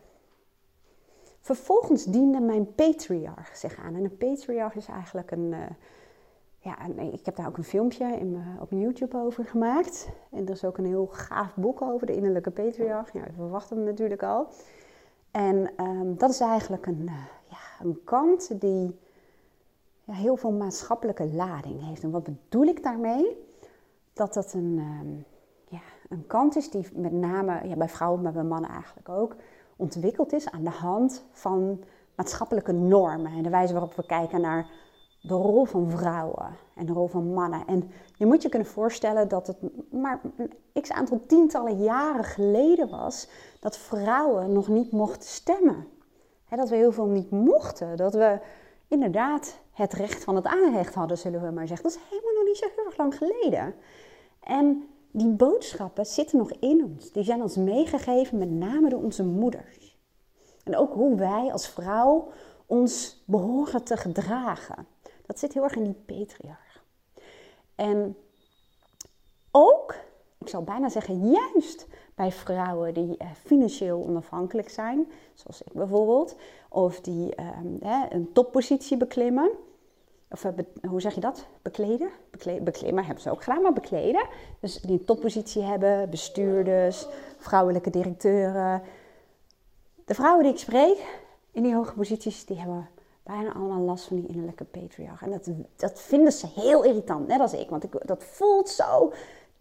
Vervolgens 1.40 2.06
diende 2.06 2.40
mijn 2.40 2.74
patriarch 2.76 3.58
zich 3.58 3.78
aan. 3.78 3.96
En 3.96 4.04
een 4.04 4.18
patriarch 4.18 4.76
is 4.76 4.88
eigenlijk 4.88 5.32
een, 5.32 5.52
uh, 5.52 5.60
ja, 6.58 6.78
ik 7.12 7.26
heb 7.26 7.36
daar 7.36 7.48
ook 7.48 7.58
een 7.58 7.64
filmpje 7.64 8.06
in 8.06 8.44
op 8.60 8.72
YouTube 8.72 9.18
over 9.18 9.46
gemaakt. 9.46 10.10
En 10.32 10.46
er 10.46 10.54
is 10.54 10.66
ook 10.66 10.78
een 10.78 10.86
heel 10.86 11.08
gaaf 11.12 11.56
boek 11.56 11.82
over, 11.82 12.08
de 12.08 12.16
innerlijke 12.16 12.52
patriarch. 12.52 13.14
Ja, 13.14 13.24
we 13.24 13.34
verwachten 13.34 13.78
hem 13.78 13.86
natuurlijk 13.86 14.24
al. 14.24 14.48
En 15.32 15.70
um, 15.80 16.18
dat 16.18 16.30
is 16.30 16.40
eigenlijk 16.40 16.86
een, 16.86 17.02
uh, 17.02 17.26
ja, 17.48 17.86
een 17.86 18.02
kant 18.04 18.62
die 18.62 19.00
ja, 20.04 20.14
heel 20.14 20.36
veel 20.38 20.52
maatschappelijke 20.52 21.28
lading 21.28 21.84
heeft. 21.88 22.04
En 22.04 22.12
wat 22.12 22.24
bedoel 22.24 22.66
ik 22.66 22.84
daarmee? 22.84 23.45
Dat 24.16 24.34
dat 24.34 24.54
een, 24.54 24.80
um, 25.02 25.26
ja, 25.68 25.82
een 26.10 26.28
kant 26.28 26.56
is 26.56 26.70
die 26.70 26.88
met 26.94 27.12
name 27.12 27.68
ja, 27.68 27.76
bij 27.76 27.90
vrouwen, 27.90 28.22
maar 28.22 28.32
bij 28.32 28.44
mannen 28.44 28.70
eigenlijk 28.70 29.10
ook, 29.10 29.36
ontwikkeld 29.76 30.34
is 30.34 30.52
aan 30.52 30.64
de 30.64 30.70
hand 30.70 31.26
van 31.32 31.84
maatschappelijke 32.16 32.72
normen 32.72 33.32
en 33.32 33.44
de 33.44 33.50
wijze 33.50 33.74
waarop 33.74 33.94
we 33.96 34.06
kijken 34.06 34.42
naar 34.42 34.70
de 35.22 35.34
rol 35.34 35.66
van 35.66 35.90
vrouwen 35.90 36.58
en 36.76 36.86
de 36.86 36.94
rol 36.94 37.08
van 37.08 37.34
mannen. 37.34 37.68
En 37.68 37.92
je 38.16 38.26
moet 38.26 38.42
je 38.42 38.50
kunnen 38.50 38.68
voorstellen 38.68 39.28
dat 39.28 39.48
het 39.48 39.58
maar 39.92 40.22
een 40.38 40.82
x 40.82 40.92
aantal 40.92 41.22
tientallen 41.28 41.84
jaren 41.84 42.24
geleden 42.24 42.90
was 42.90 43.30
dat 43.60 43.78
vrouwen 43.78 44.52
nog 44.52 44.68
niet 44.68 44.92
mochten 44.92 45.30
stemmen. 45.30 45.88
dat 46.50 46.70
we 46.70 46.76
heel 46.76 46.92
veel 46.92 47.08
niet 47.08 47.32
mochten. 47.32 47.98
Dat 47.98 48.14
we 48.14 48.40
inderdaad 48.88 49.60
het 49.72 49.94
recht 49.94 50.24
van 50.24 50.36
het 50.36 50.46
aanrecht 50.46 50.94
hadden, 50.94 51.18
zullen 51.18 51.42
we 51.42 51.52
maar 51.52 51.68
zeggen. 51.68 51.90
Dat 51.90 51.96
is 51.96 52.10
helemaal 52.10 52.34
nog 52.34 52.46
niet 52.46 52.58
zo 52.58 52.68
heel 52.76 52.86
erg 52.86 52.98
lang 52.98 53.18
geleden. 53.18 53.76
En 54.46 54.88
die 55.12 55.28
boodschappen 55.28 56.06
zitten 56.06 56.38
nog 56.38 56.52
in 56.52 56.84
ons. 56.84 57.12
Die 57.12 57.24
zijn 57.24 57.42
ons 57.42 57.56
meegegeven, 57.56 58.38
met 58.38 58.52
name 58.52 58.90
door 58.90 59.04
onze 59.04 59.24
moeders. 59.24 59.98
En 60.64 60.78
ook 60.78 60.94
hoe 60.94 61.16
wij 61.16 61.52
als 61.52 61.68
vrouw 61.68 62.32
ons 62.66 63.24
behoren 63.26 63.84
te 63.84 63.98
gedragen. 63.98 64.88
Dat 65.26 65.40
zit 65.40 65.54
heel 65.54 65.64
erg 65.64 65.76
in 65.76 65.84
die 65.84 66.04
patriarch. 66.06 66.84
En 67.76 68.18
ook 69.52 69.96
ik 70.46 70.52
zou 70.52 70.64
bijna 70.64 70.90
zeggen 70.90 71.30
juist 71.30 71.88
bij 72.16 72.32
vrouwen 72.32 72.94
die 72.94 73.16
uh, 73.22 73.28
financieel 73.44 74.04
onafhankelijk 74.04 74.70
zijn, 74.70 75.12
zoals 75.34 75.62
ik 75.62 75.74
bijvoorbeeld, 75.74 76.36
of 76.70 77.02
die 77.02 77.34
uh, 77.82 78.04
een 78.10 78.30
toppositie 78.34 78.98
beklimmen. 78.98 79.52
Of 80.36 80.56
be, 80.56 80.66
hoe 80.88 81.02
zeg 81.02 81.16
je 81.16 81.22
dat? 81.22 81.46
Bekleden? 81.62 82.10
Bekle 82.30 82.62
beklimmen 82.62 83.06
hebben 83.06 83.24
ze 83.24 83.32
ook 83.32 83.44
gedaan, 83.44 83.62
maar 83.62 83.74
bekleden. 83.74 84.28
Dus 84.60 84.82
die 84.82 84.92
een 84.92 85.06
toppositie 85.06 85.64
hebben, 85.64 86.10
bestuurders, 86.10 87.08
vrouwelijke 87.38 87.90
directeuren. 87.90 88.82
De 90.06 90.14
vrouwen 90.14 90.44
die 90.44 90.54
ik 90.54 90.60
spreek 90.60 91.20
in 91.52 91.64
die 91.64 91.76
hoge 91.76 91.94
posities, 91.94 92.46
die 92.46 92.58
hebben 92.58 92.90
bijna 93.24 93.54
allemaal 93.54 93.80
last 93.80 94.06
van 94.06 94.16
die 94.16 94.28
innerlijke 94.28 94.64
patriarch. 94.64 95.22
En 95.22 95.32
dat, 95.32 95.50
dat 95.76 96.02
vinden 96.02 96.32
ze 96.32 96.48
heel 96.56 96.84
irritant, 96.84 97.28
net 97.28 97.40
als 97.40 97.54
ik. 97.54 97.70
Want 97.70 97.84
ik, 97.84 98.08
dat 98.08 98.24
voelt 98.24 98.70
zo 98.70 99.14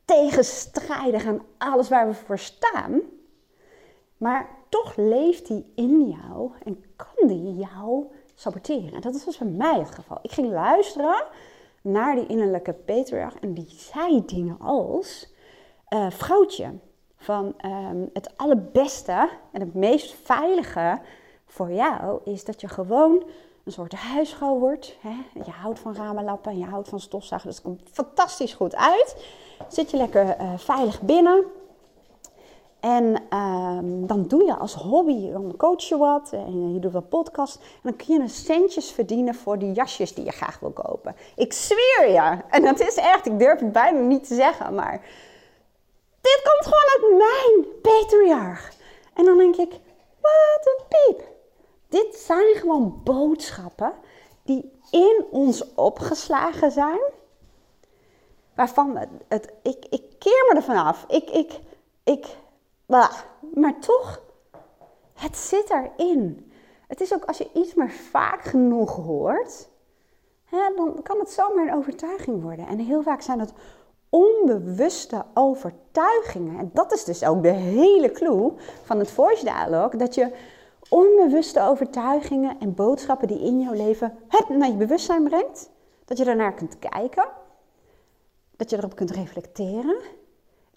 tegenstrijdig 0.04 1.26
aan 1.26 1.43
alles 1.59 1.88
waar 1.88 2.07
we 2.07 2.14
voor 2.14 2.38
staan. 2.38 3.00
Maar 4.16 4.49
toch 4.69 4.97
leeft 4.97 5.47
die 5.47 5.73
in 5.75 6.09
jou 6.09 6.50
en 6.64 6.85
kan 6.97 7.28
die 7.28 7.54
jou 7.54 8.07
saboteren. 8.35 8.93
En 8.93 9.00
dat 9.00 9.25
was 9.25 9.38
bij 9.38 9.49
mij 9.49 9.79
het 9.79 9.91
geval. 9.91 10.19
Ik 10.23 10.33
ging 10.33 10.53
luisteren 10.53 11.25
naar 11.83 12.14
die 12.14 12.26
innerlijke 12.26 12.73
patriarch 12.73 13.35
en 13.41 13.55
die 13.55 13.69
zei 13.69 14.25
dingen 14.25 14.57
als... 14.61 15.33
Uh, 15.88 16.11
vrouwtje, 16.11 16.73
van 17.17 17.55
um, 17.64 18.11
het 18.12 18.37
allerbeste 18.37 19.29
en 19.53 19.61
het 19.61 19.75
meest 19.75 20.14
veilige 20.23 21.00
voor 21.47 21.73
jou 21.73 22.21
is 22.25 22.45
dat 22.45 22.61
je 22.61 22.69
gewoon 22.69 23.23
een 23.64 23.73
soort 23.73 23.93
huisvrouw 23.93 24.59
wordt. 24.59 24.97
Hè? 25.00 25.17
Je 25.45 25.50
houdt 25.50 25.79
van 25.79 25.95
ramenlappen 25.95 26.53
en 26.53 26.59
je 26.59 26.64
houdt 26.64 26.88
van 26.88 27.00
stofzuigen. 27.00 27.49
Dus 27.49 27.59
het 27.59 27.67
komt 27.67 27.83
fantastisch 27.93 28.55
goed 28.55 28.76
uit. 28.76 29.26
Zit 29.69 29.91
je 29.91 29.97
lekker 29.97 30.41
uh, 30.41 30.53
veilig 30.57 31.00
binnen. 31.00 31.45
En 32.85 33.37
um, 33.38 34.07
dan 34.07 34.26
doe 34.26 34.45
je 34.45 34.57
als 34.57 34.75
hobby, 34.75 35.31
dan 35.31 35.55
coach 35.57 35.83
je 35.83 35.97
wat 35.97 36.33
en 36.33 36.73
je 36.73 36.81
doet 36.81 36.93
wat 36.93 37.09
podcast. 37.09 37.57
En 37.57 37.81
dan 37.83 37.97
kun 37.97 38.14
je 38.14 38.21
een 38.21 38.29
centjes 38.29 38.91
verdienen 38.91 39.35
voor 39.35 39.59
die 39.59 39.73
jasjes 39.73 40.14
die 40.14 40.25
je 40.25 40.31
graag 40.31 40.59
wil 40.59 40.71
kopen. 40.71 41.17
Ik 41.37 41.53
zweer 41.53 42.09
je. 42.09 42.38
En 42.50 42.62
dat 42.62 42.81
is 42.81 42.95
echt, 42.95 43.26
ik 43.26 43.38
durf 43.38 43.61
het 43.61 43.73
bijna 43.73 43.99
niet 43.99 44.29
te 44.29 44.35
zeggen, 44.35 44.75
maar 44.75 45.00
dit 46.21 46.41
komt 46.43 46.75
gewoon 46.75 46.91
uit 46.95 47.19
mijn 47.19 47.67
patriarch. 47.83 48.73
En 49.14 49.25
dan 49.25 49.38
denk 49.38 49.57
ik, 49.57 49.73
wat 50.21 50.67
een 50.67 50.85
piep. 50.88 51.23
Dit 51.88 52.17
zijn 52.17 52.55
gewoon 52.55 53.00
boodschappen 53.05 53.93
die 54.43 54.73
in 54.91 55.25
ons 55.31 55.75
opgeslagen 55.75 56.71
zijn. 56.71 57.00
Waarvan 58.55 58.97
het, 58.97 59.09
het 59.29 59.53
ik, 59.62 59.85
ik 59.91 60.03
keer 60.19 60.47
me 60.49 60.55
ervan 60.57 60.76
af. 60.76 61.05
Ik, 61.09 61.31
ik, 61.31 61.53
ik, 62.05 62.26
maar 63.55 63.79
toch, 63.81 64.23
het 65.14 65.37
zit 65.37 65.71
erin. 65.71 66.53
Het 66.88 67.00
is 67.00 67.14
ook 67.14 67.25
als 67.25 67.38
je 67.38 67.50
iets 67.55 67.75
maar 67.75 67.91
vaak 67.91 68.43
genoeg 68.43 68.97
hoort, 68.97 69.69
hè, 70.45 70.59
dan 70.76 71.03
kan 71.03 71.19
het 71.19 71.31
zomaar 71.31 71.67
een 71.67 71.75
overtuiging 71.75 72.43
worden. 72.43 72.67
En 72.67 72.79
heel 72.79 73.03
vaak 73.03 73.21
zijn 73.23 73.41
het 73.41 73.53
onbewuste 74.09 75.25
overtuigingen. 75.35 76.59
En 76.59 76.71
dat 76.73 76.93
is 76.93 77.05
dus 77.05 77.25
ook 77.25 77.43
de 77.43 77.53
hele 77.53 78.11
clue 78.11 78.53
van 78.83 78.99
het 78.99 79.11
voice 79.11 79.45
dialogue. 79.45 79.99
Dat 79.99 80.14
je 80.14 80.33
onbewuste 80.88 81.61
overtuigingen 81.61 82.61
en 82.61 82.75
boodschappen 82.75 83.29
die 83.29 83.41
in 83.41 83.61
jouw 83.61 83.73
leven 83.73 84.19
het 84.29 84.49
naar 84.49 84.69
je 84.69 84.76
bewustzijn 84.76 85.25
brengt. 85.25 85.71
Dat 86.05 86.19
je 86.19 86.25
daarnaar 86.25 86.55
kunt 86.55 86.79
kijken. 86.79 87.29
Dat 88.57 88.71
je 88.71 88.76
erop 88.76 88.97
kunt 88.97 89.11
reflecteren. 89.11 89.97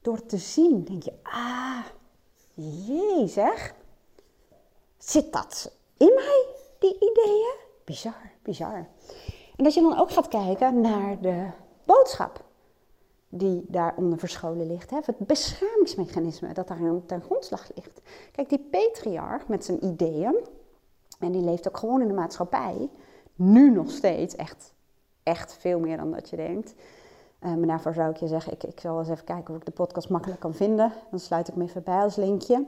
Door 0.01 0.25
te 0.25 0.37
zien 0.37 0.83
denk 0.83 1.03
je, 1.03 1.13
ah, 1.23 1.79
jee 2.57 3.27
zeg. 3.27 3.73
Zit 4.97 5.33
dat 5.33 5.71
in 5.97 6.11
mij, 6.15 6.45
die 6.79 6.95
ideeën? 6.95 7.55
Bizar, 7.83 8.31
bizar. 8.41 8.87
En 9.55 9.63
dat 9.63 9.73
je 9.73 9.81
dan 9.81 9.99
ook 9.99 10.11
gaat 10.11 10.27
kijken 10.27 10.81
naar 10.81 11.21
de 11.21 11.47
boodschap 11.83 12.45
die 13.29 13.65
daaronder 13.67 14.19
verscholen 14.19 14.67
ligt. 14.67 14.89
Hè? 14.89 14.99
Het 15.05 15.17
beschermingsmechanisme 15.17 16.53
dat 16.53 16.67
daar 16.67 17.05
ten 17.05 17.21
grondslag 17.21 17.69
ligt. 17.75 18.01
Kijk, 18.31 18.49
die 18.49 18.67
patriarch 18.71 19.47
met 19.47 19.65
zijn 19.65 19.85
ideeën, 19.85 20.35
en 21.19 21.31
die 21.31 21.41
leeft 21.41 21.67
ook 21.67 21.77
gewoon 21.77 22.01
in 22.01 22.07
de 22.07 22.13
maatschappij, 22.13 22.89
nu 23.35 23.71
nog 23.71 23.91
steeds, 23.91 24.35
echt, 24.35 24.73
echt 25.23 25.53
veel 25.53 25.79
meer 25.79 25.97
dan 25.97 26.11
dat 26.11 26.29
je 26.29 26.35
denkt. 26.35 26.73
Uh, 27.43 27.53
maar 27.53 27.67
daarvoor 27.67 27.93
zou 27.93 28.09
ik 28.09 28.17
je 28.17 28.27
zeggen, 28.27 28.53
ik, 28.53 28.63
ik 28.63 28.79
zal 28.79 28.99
eens 28.99 29.09
even 29.09 29.23
kijken 29.23 29.53
of 29.53 29.59
ik 29.59 29.65
de 29.65 29.71
podcast 29.71 30.09
makkelijk 30.09 30.39
kan 30.39 30.53
vinden. 30.53 30.91
Dan 31.09 31.19
sluit 31.19 31.47
ik 31.47 31.55
me 31.55 31.63
even 31.63 31.83
bij 31.83 32.01
als 32.01 32.15
linkje. 32.15 32.65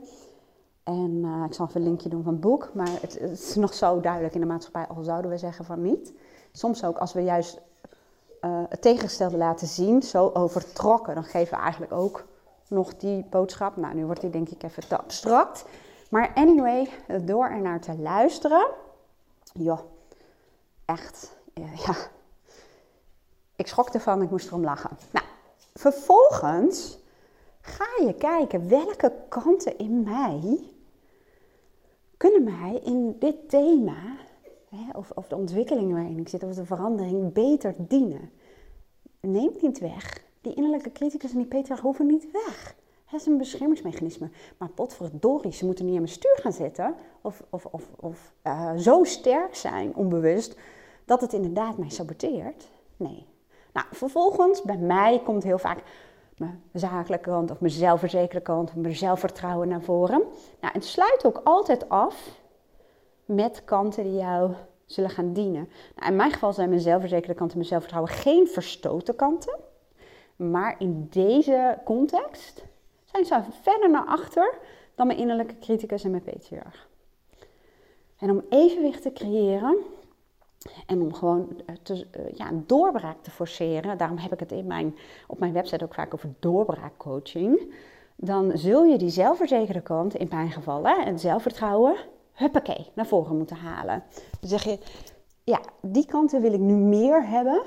En 0.82 1.10
uh, 1.24 1.44
ik 1.46 1.54
zal 1.54 1.66
even 1.66 1.80
een 1.80 1.86
linkje 1.86 2.08
doen 2.08 2.22
van 2.22 2.32
het 2.32 2.40
boek. 2.40 2.70
Maar 2.74 2.88
het, 3.00 3.20
is 3.20 3.54
nog 3.54 3.74
zo 3.74 4.00
duidelijk 4.00 4.34
in 4.34 4.40
de 4.40 4.46
maatschappij, 4.46 4.86
al 4.86 5.02
zouden 5.02 5.30
we 5.30 5.38
zeggen 5.38 5.64
van 5.64 5.82
niet. 5.82 6.12
Soms 6.52 6.84
ook 6.84 6.98
als 6.98 7.12
we 7.12 7.20
juist 7.20 7.60
uh, 8.40 8.62
het 8.68 8.82
tegengestelde 8.82 9.36
laten 9.36 9.66
zien, 9.66 10.02
zo 10.02 10.30
overtrokken, 10.34 11.14
dan 11.14 11.24
geven 11.24 11.56
we 11.56 11.62
eigenlijk 11.62 11.92
ook 11.92 12.24
nog 12.68 12.96
die 12.96 13.26
boodschap. 13.30 13.76
Nou, 13.76 13.94
nu 13.94 14.04
wordt 14.04 14.20
die 14.20 14.30
denk 14.30 14.48
ik 14.48 14.62
even 14.62 14.88
te 14.88 14.98
abstract. 14.98 15.64
Maar 16.10 16.32
anyway, 16.34 16.88
door 17.22 17.44
er 17.44 17.60
naar 17.60 17.80
te 17.80 17.98
luisteren, 17.98 18.66
joh, 19.52 19.80
echt, 20.84 21.36
ja, 21.54 21.94
ik 23.60 23.66
schrok 23.66 23.88
ervan, 23.88 24.22
ik 24.22 24.30
moest 24.30 24.46
erom 24.46 24.64
lachen. 24.64 24.90
Nou, 25.10 25.26
vervolgens 25.74 26.98
ga 27.60 28.04
je 28.06 28.14
kijken 28.14 28.68
welke 28.68 29.12
kanten 29.28 29.78
in 29.78 30.02
mij 30.02 30.60
kunnen 32.16 32.44
mij 32.44 32.80
in 32.84 33.16
dit 33.18 33.48
thema 33.48 34.16
hè, 34.68 34.98
of, 34.98 35.10
of 35.14 35.28
de 35.28 35.36
ontwikkeling 35.36 35.92
waarin 35.92 36.18
ik 36.18 36.28
zit, 36.28 36.42
of 36.42 36.54
de 36.54 36.64
verandering, 36.64 37.32
beter 37.32 37.74
dienen. 37.78 38.30
Neemt 39.20 39.62
niet 39.62 39.78
weg. 39.78 40.22
Die 40.40 40.54
innerlijke 40.54 40.92
criticus 40.92 41.30
en 41.32 41.38
die 41.38 41.46
Petra 41.46 41.76
hoeven 41.80 42.06
niet 42.06 42.30
weg. 42.30 42.74
Dat 43.10 43.20
is 43.20 43.26
een 43.26 43.38
beschermingsmechanisme. 43.38 44.30
Maar 44.58 44.68
potverdorie, 44.68 45.52
ze 45.52 45.66
moeten 45.66 45.84
niet 45.84 45.94
aan 45.94 46.02
mijn 46.02 46.14
stuur 46.14 46.38
gaan 46.40 46.52
zitten. 46.52 46.94
Of, 47.20 47.42
of, 47.50 47.64
of, 47.64 47.88
of 47.96 48.32
uh, 48.46 48.76
zo 48.76 49.04
sterk 49.04 49.54
zijn, 49.54 49.94
onbewust, 49.94 50.56
dat 51.04 51.20
het 51.20 51.32
inderdaad 51.32 51.78
mij 51.78 51.90
saboteert. 51.90 52.68
Nee. 52.96 53.26
Nou, 53.72 53.86
vervolgens, 53.90 54.62
bij 54.62 54.76
mij 54.76 55.20
komt 55.24 55.42
heel 55.42 55.58
vaak 55.58 55.82
mijn 56.36 56.62
zakelijke 56.72 57.30
kant 57.30 57.50
of 57.50 57.60
mijn 57.60 57.72
zelfverzekerde 57.72 58.40
kant, 58.40 58.68
of 58.68 58.74
mijn 58.74 58.96
zelfvertrouwen 58.96 59.68
naar 59.68 59.82
voren. 59.82 60.22
Nou, 60.60 60.74
het 60.74 60.84
sluit 60.84 61.24
ook 61.24 61.40
altijd 61.44 61.88
af 61.88 62.40
met 63.24 63.62
kanten 63.64 64.04
die 64.04 64.16
jou 64.16 64.52
zullen 64.86 65.10
gaan 65.10 65.32
dienen. 65.32 65.68
Nou, 65.96 66.10
in 66.10 66.16
mijn 66.16 66.32
geval 66.32 66.52
zijn 66.52 66.68
mijn 66.68 66.80
zelfverzekerde 66.80 67.34
kanten 67.34 67.50
en 67.50 67.58
mijn 67.58 67.68
zelfvertrouwen 67.68 68.12
geen 68.12 68.48
verstoten 68.48 69.16
kanten. 69.16 69.58
Maar 70.36 70.76
in 70.78 71.06
deze 71.10 71.78
context 71.84 72.64
zijn 73.04 73.24
ze 73.24 73.40
verder 73.62 73.90
naar 73.90 74.06
achter 74.06 74.58
dan 74.94 75.06
mijn 75.06 75.18
innerlijke 75.18 75.58
criticus 75.58 76.04
en 76.04 76.10
mijn 76.10 76.22
patriarch. 76.22 76.88
En 78.18 78.30
om 78.30 78.44
evenwicht 78.48 79.02
te 79.02 79.12
creëren 79.12 79.76
en 80.86 81.00
om 81.00 81.14
gewoon 81.14 81.62
eh, 81.66 82.00
eh, 82.10 82.32
ja, 82.34 82.48
een 82.48 82.64
doorbraak 82.66 83.22
te 83.22 83.30
forceren, 83.30 83.98
daarom 83.98 84.18
heb 84.18 84.32
ik 84.32 84.40
het 84.40 84.52
in 84.52 84.66
mijn, 84.66 84.96
op 85.26 85.38
mijn 85.38 85.52
website 85.52 85.84
ook 85.84 85.94
vaak 85.94 86.14
over 86.14 86.34
doorbraakcoaching, 86.38 87.74
dan 88.16 88.50
zul 88.54 88.84
je 88.84 88.98
die 88.98 89.10
zelfverzekerde 89.10 89.80
kant, 89.80 90.14
in 90.14 90.26
mijn 90.30 90.50
geval, 90.50 90.86
hè, 90.86 91.18
zelfvertrouwen, 91.18 91.96
huppakee, 92.32 92.90
naar 92.94 93.06
voren 93.06 93.36
moeten 93.36 93.56
halen. 93.56 94.02
Dan 94.40 94.48
zeg 94.48 94.62
je, 94.64 94.78
ja, 95.44 95.60
die 95.82 96.06
kanten 96.06 96.40
wil 96.40 96.52
ik 96.52 96.60
nu 96.60 96.74
meer 96.74 97.28
hebben 97.28 97.62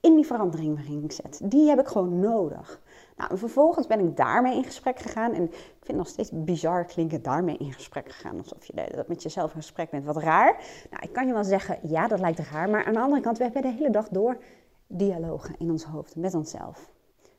in 0.00 0.14
die 0.14 0.26
verandering 0.26 0.74
waarin 0.74 1.04
ik 1.04 1.12
zet. 1.12 1.40
Die 1.44 1.68
heb 1.68 1.80
ik 1.80 1.86
gewoon 1.86 2.18
nodig. 2.18 2.80
Nou, 3.20 3.38
vervolgens 3.38 3.86
ben 3.86 4.00
ik 4.00 4.16
daarmee 4.16 4.56
in 4.56 4.64
gesprek 4.64 4.98
gegaan. 4.98 5.32
En 5.32 5.42
ik 5.42 5.50
vind 5.52 5.86
het 5.86 5.96
nog 5.96 6.08
steeds 6.08 6.30
bizar 6.32 6.84
klinken 6.84 7.22
daarmee 7.22 7.56
in 7.56 7.72
gesprek 7.72 8.12
gegaan. 8.12 8.38
Alsof 8.38 8.64
je 8.64 8.92
dat 8.94 9.08
met 9.08 9.22
jezelf 9.22 9.54
in 9.54 9.60
gesprek 9.60 9.90
bent. 9.90 10.04
Wat 10.04 10.16
raar. 10.16 10.62
Nou, 10.90 11.02
ik 11.02 11.12
kan 11.12 11.26
je 11.26 11.32
wel 11.32 11.44
zeggen, 11.44 11.78
ja, 11.82 12.08
dat 12.08 12.20
lijkt 12.20 12.38
raar. 12.38 12.70
Maar 12.70 12.84
aan 12.84 12.92
de 12.92 13.00
andere 13.00 13.22
kant, 13.22 13.38
we 13.38 13.44
hebben 13.44 13.62
de 13.62 13.68
hele 13.68 13.90
dag 13.90 14.08
door 14.08 14.38
dialogen 14.86 15.54
in 15.58 15.70
ons 15.70 15.84
hoofd 15.84 16.16
met 16.16 16.34
onszelf. 16.34 16.90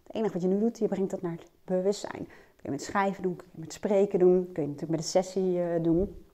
Het 0.03 0.15
enige 0.15 0.33
wat 0.33 0.41
je 0.41 0.47
nu 0.47 0.59
doet, 0.59 0.77
je 0.77 0.87
brengt 0.87 1.11
dat 1.11 1.21
naar 1.21 1.31
het 1.31 1.45
bewustzijn. 1.65 2.25
Kun 2.25 2.61
je 2.61 2.69
met 2.69 2.83
schrijven 2.83 3.23
doen, 3.23 3.35
kun 3.35 3.47
je 3.51 3.59
met 3.59 3.73
spreken 3.73 4.19
doen, 4.19 4.49
kun 4.53 4.63
je 4.63 4.69
natuurlijk 4.69 4.97
met 4.97 4.99
een 4.99 5.23
sessie 5.23 5.57
uh, 5.57 5.65
doen. 5.83 6.25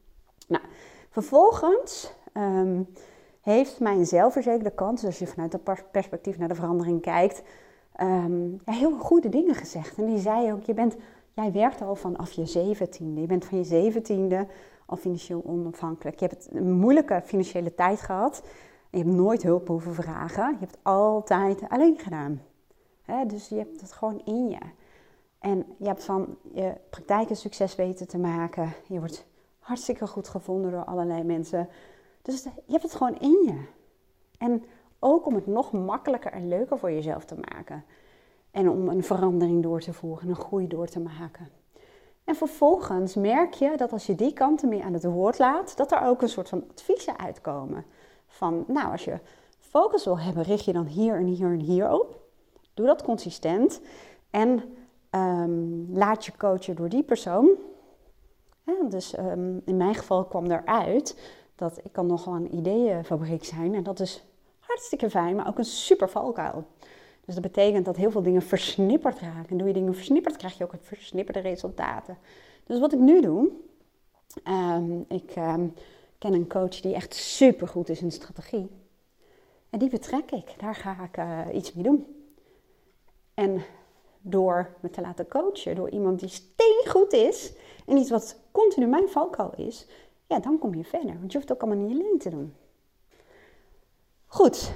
Nou, 0.47 0.63
vervolgens 1.09 2.13
um, 2.33 2.87
heeft 3.41 3.79
mijn 3.79 4.05
zelfverzekerde 4.05 4.71
kant, 4.71 4.97
dus 4.97 5.05
als 5.05 5.19
je 5.19 5.27
vanuit 5.27 5.51
dat 5.51 5.91
perspectief 5.91 6.37
naar 6.37 6.47
de 6.47 6.55
verandering 6.55 7.01
kijkt, 7.01 7.43
um, 8.01 8.61
heel 8.65 8.97
goede 8.97 9.29
dingen 9.29 9.55
gezegd. 9.55 9.97
En 9.97 10.05
die 10.05 10.19
zei 10.19 10.53
ook, 10.53 10.63
je 10.63 10.73
bent, 10.73 10.95
jij 11.33 11.51
werkt 11.51 11.81
al 11.81 11.95
vanaf 11.95 12.31
je 12.31 12.45
zeventiende. 12.45 13.21
Je 13.21 13.27
bent 13.27 13.45
van 13.45 13.57
je 13.57 13.63
zeventiende 13.63 14.47
al 14.85 14.97
financieel 14.97 15.43
onafhankelijk. 15.45 16.19
Je 16.19 16.27
hebt 16.27 16.47
een 16.51 16.71
moeilijke 16.71 17.21
financiële 17.25 17.75
tijd 17.75 18.01
gehad. 18.01 18.43
Je 18.91 18.97
hebt 18.97 19.09
nooit 19.09 19.43
hulp 19.43 19.67
hoeven 19.67 19.93
vragen. 19.93 20.51
Je 20.51 20.59
hebt 20.59 20.77
altijd 20.81 21.69
alleen 21.69 21.97
gedaan. 21.97 22.41
dus 23.27 23.49
je 23.49 23.55
hebt 23.55 23.81
het 23.81 23.91
gewoon 23.91 24.21
in 24.25 24.49
je. 24.49 24.59
En 25.39 25.65
je 25.77 25.87
hebt 25.87 26.03
van 26.03 26.37
je 26.53 26.73
praktijk 26.89 27.29
een 27.29 27.35
succes 27.35 27.75
weten 27.75 28.07
te 28.07 28.17
maken. 28.17 28.73
Je 28.87 28.99
wordt 28.99 29.25
hartstikke 29.59 30.07
goed 30.07 30.27
gevonden 30.27 30.71
door 30.71 30.85
allerlei 30.85 31.23
mensen. 31.23 31.69
Dus 32.21 32.43
je 32.43 32.71
hebt 32.71 32.83
het 32.83 32.95
gewoon 32.95 33.19
in 33.19 33.43
je. 33.45 33.65
En 34.37 34.63
ook 34.99 35.25
om 35.25 35.35
het 35.35 35.47
nog 35.47 35.71
makkelijker 35.71 36.31
en 36.31 36.47
leuker 36.47 36.77
voor 36.77 36.91
jezelf 36.91 37.25
te 37.25 37.35
maken. 37.49 37.83
En 38.51 38.69
om 38.69 38.87
een 38.87 39.03
verandering 39.03 39.63
door 39.63 39.79
te 39.79 39.93
voeren, 39.93 40.29
een 40.29 40.35
groei 40.35 40.67
door 40.67 40.87
te 40.87 40.99
maken. 40.99 41.49
En 42.23 42.35
vervolgens 42.35 43.15
merk 43.15 43.53
je 43.53 43.73
dat 43.77 43.91
als 43.91 44.05
je 44.05 44.15
die 44.15 44.33
kanten 44.33 44.69
meer 44.69 44.83
aan 44.83 44.93
het 44.93 45.03
woord 45.03 45.39
laat, 45.39 45.77
dat 45.77 45.91
er 45.91 46.01
ook 46.01 46.21
een 46.21 46.29
soort 46.29 46.49
van 46.49 46.63
adviezen 46.71 47.19
uitkomen. 47.19 47.85
Van, 48.27 48.63
nou, 48.67 48.91
als 48.91 49.03
je 49.03 49.19
focus 49.59 50.05
wil 50.05 50.19
hebben, 50.19 50.43
richt 50.43 50.65
je 50.65 50.73
dan 50.73 50.85
hier 50.85 51.15
en 51.15 51.25
hier 51.25 51.51
en 51.51 51.59
hier 51.59 51.91
op. 51.91 52.19
Doe 52.73 52.85
dat 52.85 53.03
consistent. 53.03 53.81
En 54.29 54.63
um, 55.11 55.87
laat 55.91 56.25
je 56.25 56.31
coachen 56.37 56.75
door 56.75 56.89
die 56.89 57.03
persoon. 57.03 57.49
Dus 58.89 59.17
um, 59.17 59.61
in 59.65 59.77
mijn 59.77 59.95
geval 59.95 60.25
kwam 60.25 60.51
eruit 60.51 61.19
dat 61.55 61.79
ik 61.83 61.91
kan 61.91 62.07
nogal 62.07 62.35
een 62.35 62.55
ideeënfabriek 62.55 63.43
zijn. 63.43 63.75
En 63.75 63.83
dat 63.83 63.99
is 63.99 64.25
hartstikke 64.77 65.09
fijn, 65.09 65.35
maar 65.35 65.47
ook 65.47 65.57
een 65.57 65.65
super 65.65 66.09
valkuil. 66.09 66.65
Dus 67.25 67.35
dat 67.35 67.43
betekent 67.43 67.85
dat 67.85 67.95
heel 67.95 68.11
veel 68.11 68.21
dingen 68.21 68.41
versnipperd 68.41 69.19
raken. 69.19 69.49
En 69.49 69.57
doe 69.57 69.67
je 69.67 69.73
dingen 69.73 69.95
versnipperd, 69.95 70.37
krijg 70.37 70.57
je 70.57 70.63
ook 70.63 70.73
versnipperde 70.81 71.39
resultaten. 71.39 72.17
Dus 72.63 72.79
wat 72.79 72.93
ik 72.93 72.99
nu 72.99 73.21
doe, 73.21 73.49
um, 74.47 75.05
ik 75.07 75.27
ken 76.17 76.33
een 76.33 76.47
coach 76.47 76.79
die 76.81 76.93
echt 76.93 77.13
super 77.13 77.67
goed 77.67 77.89
is 77.89 78.01
in 78.01 78.11
strategie. 78.11 78.69
En 79.69 79.79
die 79.79 79.89
betrek 79.89 80.31
ik. 80.31 80.53
Daar 80.57 80.75
ga 80.75 81.03
ik 81.03 81.17
uh, 81.17 81.55
iets 81.55 81.73
mee 81.73 81.83
doen. 81.83 82.05
En 83.33 83.61
door 84.21 84.75
me 84.79 84.89
te 84.89 85.01
laten 85.01 85.27
coachen 85.27 85.75
door 85.75 85.89
iemand 85.89 86.19
die 86.19 86.29
steengoed 86.29 87.13
is 87.13 87.53
en 87.85 87.97
iets 87.97 88.09
wat 88.09 88.39
continu 88.51 88.87
mijn 88.87 89.09
valkuil 89.09 89.53
is, 89.55 89.87
ja, 90.27 90.39
dan 90.39 90.59
kom 90.59 90.75
je 90.75 90.83
verder. 90.83 91.19
Want 91.19 91.31
je 91.31 91.37
hoeft 91.37 91.49
het 91.49 91.57
ook 91.57 91.63
allemaal 91.63 91.85
niet 91.85 91.99
alleen 91.99 92.17
te 92.19 92.29
doen. 92.29 92.53
Goed, 94.37 94.71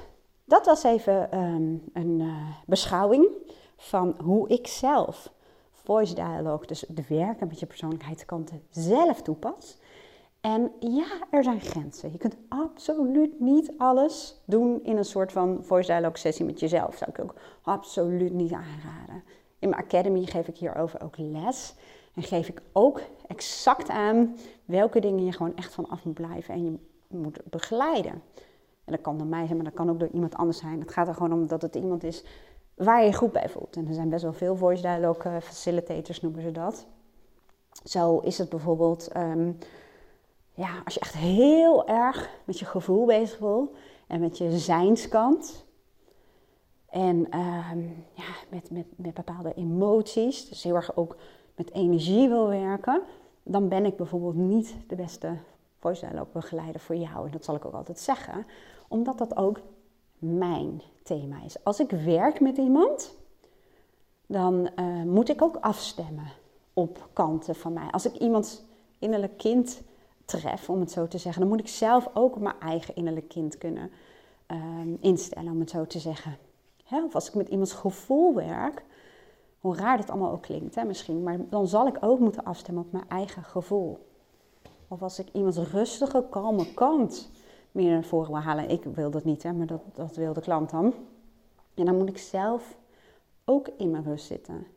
dat 0.45 0.65
was 0.65 0.83
even 0.83 1.37
um, 1.37 1.83
een 1.93 2.19
uh, 2.19 2.47
beschouwing 2.65 3.27
van 3.77 4.15
hoe 4.23 4.49
ik 4.49 4.67
zelf 4.67 5.31
voice 5.71 6.13
dialogue, 6.13 6.67
dus 6.67 6.85
de 6.87 7.03
werken 7.07 7.47
met 7.47 7.59
je 7.59 7.65
persoonlijkheidskanten, 7.65 8.63
zelf 8.69 9.21
toepas. 9.21 9.77
En 10.39 10.71
ja, 10.79 11.05
er 11.29 11.43
zijn 11.43 11.61
grenzen. 11.61 12.11
Je 12.11 12.17
kunt 12.17 12.35
absoluut 12.49 13.39
niet 13.39 13.71
alles 13.77 14.41
doen 14.45 14.83
in 14.83 14.97
een 14.97 15.05
soort 15.05 15.31
van 15.31 15.59
voice 15.63 15.87
dialogue 15.87 16.17
sessie 16.17 16.45
met 16.45 16.59
jezelf. 16.59 16.95
Zou 16.97 17.09
ik 17.09 17.21
ook 17.21 17.33
absoluut 17.61 18.33
niet 18.33 18.51
aanraden. 18.51 19.23
In 19.59 19.69
mijn 19.69 19.81
academy 19.81 20.25
geef 20.25 20.47
ik 20.47 20.57
hierover 20.57 21.01
ook 21.03 21.17
les. 21.17 21.73
En 22.13 22.23
geef 22.23 22.47
ik 22.47 22.61
ook 22.71 23.01
exact 23.27 23.89
aan 23.89 24.37
welke 24.65 24.99
dingen 24.99 25.25
je 25.25 25.31
gewoon 25.31 25.55
echt 25.55 25.73
van 25.73 25.89
af 25.89 26.03
moet 26.03 26.13
blijven 26.13 26.53
en 26.53 26.63
je 26.63 26.77
moet 27.07 27.39
begeleiden. 27.49 28.21
Dat 28.91 29.01
kan 29.01 29.17
door 29.17 29.27
mij 29.27 29.45
zijn, 29.45 29.55
maar 29.55 29.65
dat 29.65 29.73
kan 29.73 29.89
ook 29.89 29.99
door 29.99 30.09
iemand 30.13 30.35
anders 30.35 30.57
zijn. 30.57 30.79
Het 30.79 30.91
gaat 30.91 31.07
er 31.07 31.13
gewoon 31.13 31.33
om 31.33 31.47
dat 31.47 31.61
het 31.61 31.75
iemand 31.75 32.03
is 32.03 32.23
waar 32.83 33.01
je 33.01 33.05
je 33.05 33.13
goed 33.13 33.31
bij 33.31 33.49
voelt. 33.49 33.75
En 33.75 33.87
er 33.87 33.93
zijn 33.93 34.09
best 34.09 34.23
wel 34.23 34.33
veel 34.33 34.55
voice 34.55 34.81
dialogue 34.81 35.31
eh, 35.31 35.41
facilitators, 35.41 36.21
noemen 36.21 36.41
ze 36.41 36.51
dat. 36.51 36.85
Zo 37.83 38.19
is 38.19 38.37
het 38.37 38.49
bijvoorbeeld, 38.49 39.15
um, 39.17 39.57
ja, 40.53 40.69
als 40.85 40.93
je 40.93 40.99
echt 40.99 41.13
heel 41.17 41.87
erg 41.87 42.29
met 42.43 42.59
je 42.59 42.65
gevoel 42.65 43.05
bezig 43.05 43.39
wil 43.39 43.71
en 44.07 44.19
met 44.19 44.37
je 44.37 44.57
zijnskant. 44.57 45.65
En 46.89 47.39
um, 47.39 48.05
ja, 48.13 48.33
met, 48.49 48.71
met, 48.71 48.85
met 48.95 49.13
bepaalde 49.13 49.53
emoties, 49.53 50.49
dus 50.49 50.63
heel 50.63 50.75
erg 50.75 50.95
ook 50.95 51.15
met 51.55 51.71
energie 51.73 52.29
wil 52.29 52.47
werken, 52.47 53.01
dan 53.43 53.67
ben 53.67 53.85
ik 53.85 53.95
bijvoorbeeld 53.95 54.35
niet 54.35 54.75
de 54.87 54.95
beste 54.95 55.37
voice 55.81 56.25
begeleider 56.33 56.81
voor 56.81 56.95
jou. 56.95 57.25
En 57.25 57.31
dat 57.31 57.45
zal 57.45 57.55
ik 57.55 57.65
ook 57.65 57.73
altijd 57.73 57.99
zeggen, 57.99 58.45
omdat 58.87 59.17
dat 59.17 59.35
ook 59.37 59.59
mijn 60.17 60.81
thema 61.03 61.43
is. 61.43 61.63
Als 61.63 61.79
ik 61.79 61.91
werk 61.91 62.39
met 62.39 62.57
iemand, 62.57 63.15
dan 64.25 64.69
uh, 64.75 65.03
moet 65.03 65.29
ik 65.29 65.41
ook 65.41 65.55
afstemmen 65.55 66.27
op 66.73 67.09
kanten 67.13 67.55
van 67.55 67.73
mij. 67.73 67.87
Als 67.91 68.05
ik 68.05 68.15
iemands 68.15 68.61
innerlijk 68.99 69.37
kind 69.37 69.81
tref, 70.25 70.69
om 70.69 70.79
het 70.79 70.91
zo 70.91 71.07
te 71.07 71.17
zeggen, 71.17 71.41
dan 71.41 71.49
moet 71.51 71.59
ik 71.59 71.67
zelf 71.67 72.09
ook 72.13 72.39
mijn 72.39 72.59
eigen 72.59 72.95
innerlijk 72.95 73.27
kind 73.27 73.57
kunnen 73.57 73.91
uh, 74.51 74.57
instellen, 74.99 75.51
om 75.51 75.59
het 75.59 75.69
zo 75.69 75.85
te 75.85 75.99
zeggen. 75.99 76.37
Of 76.91 77.15
als 77.15 77.27
ik 77.27 77.33
met 77.33 77.49
iemands 77.49 77.73
gevoel 77.73 78.33
werk, 78.33 78.83
hoe 79.59 79.75
raar 79.75 79.97
dit 79.97 80.09
allemaal 80.09 80.31
ook 80.31 80.41
klinkt 80.41 80.75
hè, 80.75 80.83
misschien, 80.83 81.23
maar 81.23 81.37
dan 81.49 81.67
zal 81.67 81.87
ik 81.87 81.97
ook 81.99 82.19
moeten 82.19 82.43
afstemmen 82.43 82.83
op 82.83 82.91
mijn 82.91 83.09
eigen 83.09 83.43
gevoel. 83.43 84.10
Of 84.91 85.01
als 85.01 85.19
ik 85.19 85.27
iemands 85.31 85.57
rustige, 85.57 86.25
kalme 86.29 86.73
kant 86.73 87.29
meer 87.71 87.91
naar 87.91 88.03
voren 88.03 88.31
wil 88.31 88.41
halen. 88.41 88.69
Ik 88.69 88.83
wil 88.83 89.11
dat 89.11 89.23
niet, 89.23 89.43
hè, 89.43 89.53
maar 89.53 89.67
dat, 89.67 89.81
dat 89.93 90.15
wil 90.15 90.33
de 90.33 90.41
klant 90.41 90.69
dan. 90.69 90.93
En 91.73 91.85
dan 91.85 91.97
moet 91.97 92.09
ik 92.09 92.17
zelf 92.17 92.77
ook 93.45 93.67
in 93.77 93.91
mijn 93.91 94.03
rust 94.03 94.25
zitten. 94.25 94.67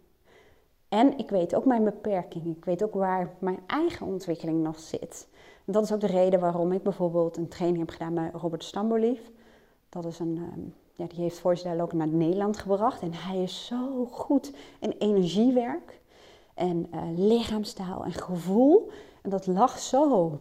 En 0.88 1.18
ik 1.18 1.30
weet 1.30 1.54
ook 1.54 1.64
mijn 1.64 1.84
beperking. 1.84 2.56
Ik 2.56 2.64
weet 2.64 2.82
ook 2.82 2.94
waar 2.94 3.34
mijn 3.38 3.58
eigen 3.66 4.06
ontwikkeling 4.06 4.62
nog 4.62 4.78
zit. 4.78 5.28
En 5.64 5.72
dat 5.72 5.82
is 5.82 5.92
ook 5.92 6.00
de 6.00 6.06
reden 6.06 6.40
waarom 6.40 6.72
ik 6.72 6.82
bijvoorbeeld 6.82 7.36
een 7.36 7.48
training 7.48 7.78
heb 7.78 7.90
gedaan 7.90 8.14
bij 8.14 8.30
Robert 8.32 8.64
Stambolief. 8.64 9.30
Dat 9.88 10.04
is 10.04 10.18
een, 10.18 10.36
ehm, 10.36 10.60
ja, 10.94 11.06
die 11.06 11.20
heeft 11.20 11.38
Voice 11.38 11.62
Dialogue 11.62 11.98
naar 11.98 12.08
Nederland 12.08 12.58
gebracht. 12.58 13.02
En 13.02 13.12
hij 13.12 13.42
is 13.42 13.66
zo 13.66 14.06
goed 14.06 14.52
in 14.80 14.90
energiewerk 14.90 16.00
en 16.54 16.86
uh, 16.94 17.02
lichaamstaal 17.16 18.04
en 18.04 18.12
gevoel. 18.12 18.90
En 19.24 19.30
dat 19.30 19.46
lag 19.46 19.78
zo 19.78 20.40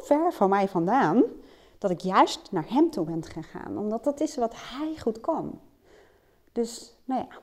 ver 0.00 0.32
van 0.32 0.48
mij 0.48 0.68
vandaan, 0.68 1.22
dat 1.78 1.90
ik 1.90 2.00
juist 2.00 2.52
naar 2.52 2.68
hem 2.68 2.90
toe 2.90 3.04
ben 3.04 3.24
gegaan. 3.24 3.78
Omdat 3.78 4.04
dat 4.04 4.20
is 4.20 4.36
wat 4.36 4.54
hij 4.56 4.96
goed 4.98 5.20
kan. 5.20 5.60
Dus, 6.52 6.94
nou 7.04 7.20
ja, 7.20 7.38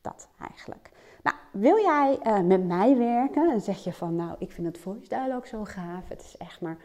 dat 0.00 0.28
eigenlijk. 0.40 0.90
Nou, 1.22 1.36
wil 1.52 1.76
jij 1.76 2.18
uh, 2.22 2.40
met 2.40 2.66
mij 2.66 2.96
werken 2.96 3.50
en 3.50 3.60
zeg 3.60 3.84
je 3.84 3.92
van, 3.92 4.16
nou, 4.16 4.36
ik 4.38 4.52
vind 4.52 4.66
het 4.66 4.78
voice 4.78 5.08
dialogue 5.08 5.46
zo 5.46 5.64
gaaf, 5.64 6.08
het 6.08 6.20
is 6.20 6.36
echt 6.36 6.60
maar, 6.60 6.78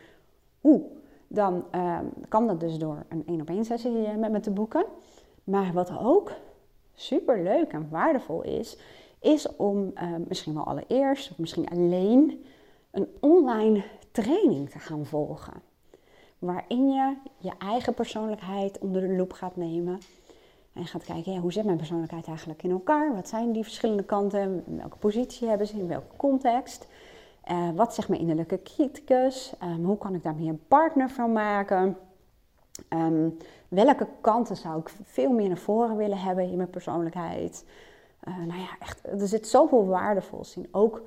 oeh, 0.64 0.84
dan 1.28 1.66
uh, 1.76 2.00
kan 2.30 2.48
dat 2.48 2.60
dus 2.60 2.78
door 2.78 3.04
een 3.10 3.24
één 3.26 3.42
op 3.42 3.50
één 3.50 3.66
sessie 3.66 4.06
eh, 4.06 4.16
met 4.16 4.32
me 4.32 4.40
te 4.40 4.52
boeken. 4.52 4.86
Maar 5.44 5.74
wat 5.74 5.98
ook 6.00 6.32
super 6.94 7.44
leuk 7.44 7.72
en 7.72 7.90
waardevol 7.90 8.42
is, 8.42 8.78
is 9.20 9.56
om 9.56 9.92
uh, 9.96 10.16
misschien 10.28 10.54
wel 10.54 10.64
allereerst, 10.64 11.32
of 11.32 11.38
misschien 11.38 11.70
alleen, 11.70 12.46
een 12.94 13.08
online 13.20 13.84
training 14.12 14.70
te 14.70 14.80
gaan 14.80 15.06
volgen. 15.06 15.54
Waarin 16.40 16.92
je 16.92 17.16
je 17.38 17.52
eigen 17.58 17.94
persoonlijkheid 17.94 18.80
onder 18.80 19.02
de 19.02 19.16
loep 19.16 19.34
gaat 19.34 19.56
nemen. 19.56 20.00
En 20.74 20.86
gaat 20.86 21.04
kijken, 21.04 21.32
ja, 21.32 21.40
hoe 21.40 21.52
zit 21.52 21.66
mijn 21.66 21.78
persoonlijkheid 21.78 22.28
eigenlijk 22.28 22.64
in 22.64 22.72
elkaar? 22.72 23.16
Wat 23.16 23.28
zijn 23.28 23.52
die 23.52 23.64
verschillende 23.64 24.04
kanten? 24.04 24.64
Welke 24.66 24.98
positie 24.98 25.48
hebben 25.48 25.68
ze? 25.68 25.80
In 25.80 25.88
welke 25.88 26.16
context? 26.16 26.88
Uh, 27.52 27.70
wat 27.76 27.94
zegt 27.94 28.08
mijn 28.08 28.22
innerlijke 28.22 28.62
criticus? 28.64 29.54
Um, 29.64 29.86
hoe 29.86 29.98
kan 29.98 30.16
ik 30.16 30.24
daar 30.24 30.36
meer 30.36 30.50
een 30.50 30.68
partner 30.68 31.10
van 31.10 31.32
maken? 31.32 31.98
Um, 32.90 33.38
welke 33.68 34.08
kanten 34.22 34.56
zou 34.56 34.80
ik 34.80 34.92
veel 35.04 35.32
meer 35.32 35.48
naar 35.48 35.58
voren 35.58 35.98
willen 35.98 36.18
hebben 36.18 36.50
in 36.50 36.58
mijn 36.58 36.70
persoonlijkheid? 36.70 37.66
Uh, 38.28 38.38
nou 38.38 38.60
ja, 38.60 38.70
echt, 38.80 39.08
er 39.08 39.28
zit 39.28 39.48
zoveel 39.48 39.86
waardevols 39.86 40.58
in. 40.58 40.68
Ook 40.72 41.02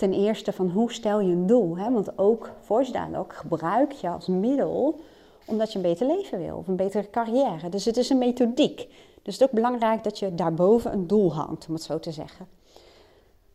ten 0.00 0.12
eerste 0.12 0.52
van 0.52 0.70
hoe 0.70 0.92
stel 0.92 1.20
je 1.20 1.32
een 1.32 1.46
doel? 1.46 1.78
Hè? 1.78 1.92
Want 1.92 2.18
ook 2.18 2.50
voice 2.60 3.08
ook 3.16 3.34
gebruik 3.34 3.92
je 3.92 4.08
als 4.08 4.26
middel 4.26 5.00
omdat 5.46 5.72
je 5.72 5.78
een 5.78 5.84
beter 5.84 6.06
leven 6.06 6.38
wil 6.38 6.56
of 6.56 6.68
een 6.68 6.76
betere 6.76 7.10
carrière. 7.10 7.68
Dus 7.68 7.84
het 7.84 7.96
is 7.96 8.10
een 8.10 8.18
methodiek. 8.18 8.76
Dus 9.22 9.34
het 9.34 9.40
is 9.40 9.42
ook 9.42 9.50
belangrijk 9.50 10.04
dat 10.04 10.18
je 10.18 10.34
daarboven 10.34 10.92
een 10.92 11.06
doel 11.06 11.34
hangt, 11.34 11.66
om 11.68 11.74
het 11.74 11.82
zo 11.82 11.98
te 11.98 12.12
zeggen. 12.12 12.46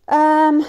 Um, 0.05 0.63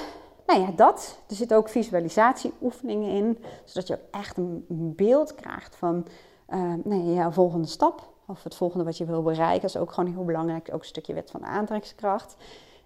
nou 0.46 0.60
ja, 0.60 0.70
dat. 0.76 1.18
Er 1.28 1.34
zitten 1.34 1.56
ook 1.56 1.68
visualisatieoefeningen 1.68 3.10
in, 3.10 3.38
zodat 3.64 3.86
je 3.86 3.98
echt 4.10 4.36
een 4.36 4.64
beeld 4.96 5.34
krijgt 5.34 5.76
van 5.76 6.06
uh, 6.48 6.72
nee, 6.84 7.04
ja, 7.04 7.32
volgende 7.32 7.68
stap. 7.68 8.08
Of 8.26 8.42
het 8.42 8.54
volgende 8.54 8.84
wat 8.84 8.96
je 8.96 9.04
wil 9.04 9.22
bereiken. 9.22 9.60
Dat 9.60 9.70
is 9.70 9.76
ook 9.76 9.92
gewoon 9.92 10.12
heel 10.12 10.24
belangrijk. 10.24 10.68
Ook 10.72 10.80
een 10.80 10.86
stukje 10.86 11.14
wet 11.14 11.30
van 11.30 11.44
aantrekkingskracht. 11.44 12.36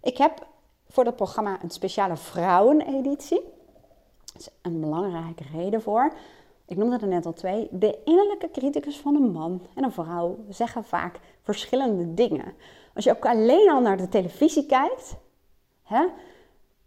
Ik 0.01 0.17
heb 0.17 0.47
voor 0.91 1.05
dat 1.05 1.17
programma 1.17 1.59
een 1.63 1.71
speciale 1.71 2.17
vrouweneditie. 2.17 3.41
Dat 4.33 4.41
is 4.41 4.49
een 4.63 4.81
belangrijke 4.81 5.45
reden 5.53 5.83
voor. 5.83 6.13
Ik 6.67 6.77
noemde 6.77 6.99
er 6.99 7.09
net 7.09 7.27
al 7.27 7.33
twee. 7.33 7.69
De 7.71 7.99
innerlijke 8.05 8.51
criticus 8.51 8.99
van 8.99 9.15
een 9.15 9.31
man 9.33 9.67
en 9.75 9.85
een 9.85 9.93
vrouw 9.93 10.39
zeggen 10.49 10.85
vaak 10.85 11.21
verschillende 11.43 12.15
dingen. 12.15 12.55
Als 12.95 13.05
je 13.05 13.11
ook 13.11 13.27
alleen 13.27 13.71
al 13.71 13.81
naar 13.81 13.97
de 13.97 14.09
televisie 14.09 14.67
kijkt, 14.67 15.17
hè, 15.83 16.07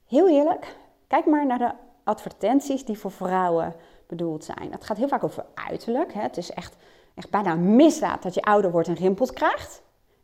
heel 0.05 0.29
eerlijk, 0.29 0.77
kijk 1.07 1.25
maar 1.25 1.45
naar 1.45 1.57
de 1.57 1.71
advertenties 2.03 2.85
die 2.85 2.97
voor 2.97 3.11
vrouwen 3.11 3.75
bedoeld 4.07 4.43
zijn. 4.43 4.71
Het 4.71 4.83
gaat 4.83 4.97
heel 4.97 5.07
vaak 5.07 5.23
over 5.23 5.45
uiterlijk. 5.53 6.13
Hè. 6.13 6.21
Het 6.21 6.37
is 6.37 6.51
echt, 6.51 6.75
echt 7.15 7.29
bijna 7.29 7.51
een 7.51 7.75
misdaad 7.75 8.23
dat 8.23 8.33
je 8.33 8.41
ouder 8.41 8.71
wordt 8.71 8.87
en 8.87 8.93
rimpels 8.93 9.33
krijgt. 9.33 9.81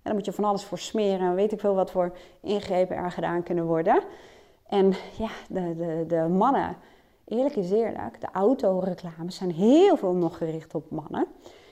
Daar 0.10 0.18
moet 0.18 0.28
je 0.28 0.34
van 0.42 0.50
alles 0.50 0.64
voor 0.64 0.78
smeren 0.78 1.28
en 1.28 1.36
weet 1.36 1.52
ik 1.52 1.60
veel 1.60 1.76
wat 1.76 1.92
voor 1.92 2.12
ingrepen 2.42 2.96
er 2.96 3.12
gedaan 3.12 3.44
kunnen 3.44 3.66
worden. 3.66 4.02
En 4.68 4.94
ja, 5.18 5.30
de, 5.50 5.76
de, 5.76 6.04
de 6.08 6.28
mannen, 6.28 6.78
eerlijk 7.26 7.56
is 7.56 7.72
eerlijk, 7.72 8.22
de 8.22 8.28
autoreclames 8.34 9.36
zijn 9.36 9.52
heel 9.52 9.98
veel 9.98 10.14
nog 10.14 10.38
gericht 10.38 10.76
op 10.76 10.92
mannen. 10.92 11.26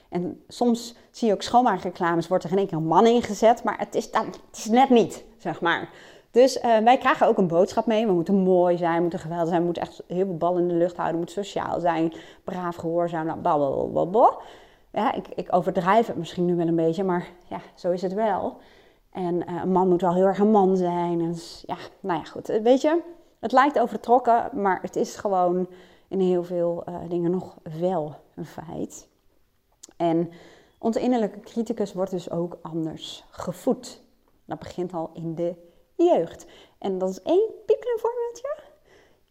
En 0.09 0.43
soms 0.47 0.95
zie 1.11 1.27
je 1.27 1.33
ook 1.33 1.41
schoonmaakreclames, 1.41 2.27
wordt 2.27 2.43
er 2.43 2.51
in 2.51 2.57
één 2.57 2.67
keer 2.67 2.77
een 2.77 2.83
man 2.83 3.05
ingezet, 3.05 3.63
maar 3.63 3.77
het 3.77 3.95
is, 3.95 4.05
het 4.11 4.39
is 4.53 4.65
net 4.65 4.89
niet, 4.89 5.23
zeg 5.37 5.61
maar. 5.61 5.89
Dus 6.31 6.57
uh, 6.57 6.77
wij 6.77 6.97
krijgen 6.97 7.27
ook 7.27 7.37
een 7.37 7.47
boodschap 7.47 7.85
mee. 7.85 8.05
We 8.05 8.13
moeten 8.13 8.35
mooi 8.35 8.77
zijn, 8.77 8.95
we 8.95 9.01
moeten 9.01 9.19
geweldig 9.19 9.47
zijn, 9.47 9.59
we 9.59 9.65
moeten 9.65 9.83
echt 9.83 10.03
heel 10.07 10.25
veel 10.25 10.37
bal 10.37 10.57
in 10.57 10.67
de 10.67 10.73
lucht 10.73 10.95
houden, 10.95 11.19
we 11.19 11.25
moeten 11.25 11.43
sociaal 11.43 11.79
zijn, 11.79 12.13
braaf, 12.43 12.75
gehoorzaam, 12.75 13.41
blablabla. 13.41 14.37
Ja, 14.91 15.13
ik, 15.13 15.27
ik 15.27 15.55
overdrijf 15.55 16.07
het 16.07 16.17
misschien 16.17 16.45
nu 16.45 16.55
wel 16.55 16.67
een 16.67 16.75
beetje, 16.75 17.03
maar 17.03 17.27
ja, 17.47 17.61
zo 17.75 17.91
is 17.91 18.01
het 18.01 18.13
wel. 18.13 18.57
En 19.11 19.35
uh, 19.49 19.61
een 19.61 19.71
man 19.71 19.89
moet 19.89 20.01
wel 20.01 20.13
heel 20.13 20.25
erg 20.25 20.39
een 20.39 20.51
man 20.51 20.77
zijn. 20.77 21.21
En 21.21 21.35
ja, 21.65 21.77
nou 21.99 22.19
ja, 22.19 22.25
goed. 22.25 22.47
Weet 22.47 22.81
je, 22.81 23.01
het 23.39 23.51
lijkt 23.51 23.79
overtrokken, 23.79 24.49
maar 24.53 24.81
het 24.81 24.95
is 24.95 25.15
gewoon 25.15 25.67
in 26.07 26.19
heel 26.19 26.43
veel 26.43 26.83
uh, 26.89 26.95
dingen 27.09 27.31
nog 27.31 27.57
wel 27.79 28.15
een 28.35 28.45
feit. 28.45 29.07
En 29.97 30.31
onze 30.77 30.99
innerlijke 30.99 31.39
criticus 31.39 31.93
wordt 31.93 32.11
dus 32.11 32.31
ook 32.31 32.57
anders 32.61 33.25
gevoed. 33.29 34.01
Dat 34.45 34.59
begint 34.59 34.93
al 34.93 35.09
in 35.13 35.35
de 35.35 35.55
jeugd. 35.95 36.45
En 36.77 36.97
dat 36.97 37.09
is 37.09 37.21
één 37.21 37.49
piepklein 37.65 37.99
voorbeeldje. 37.99 38.57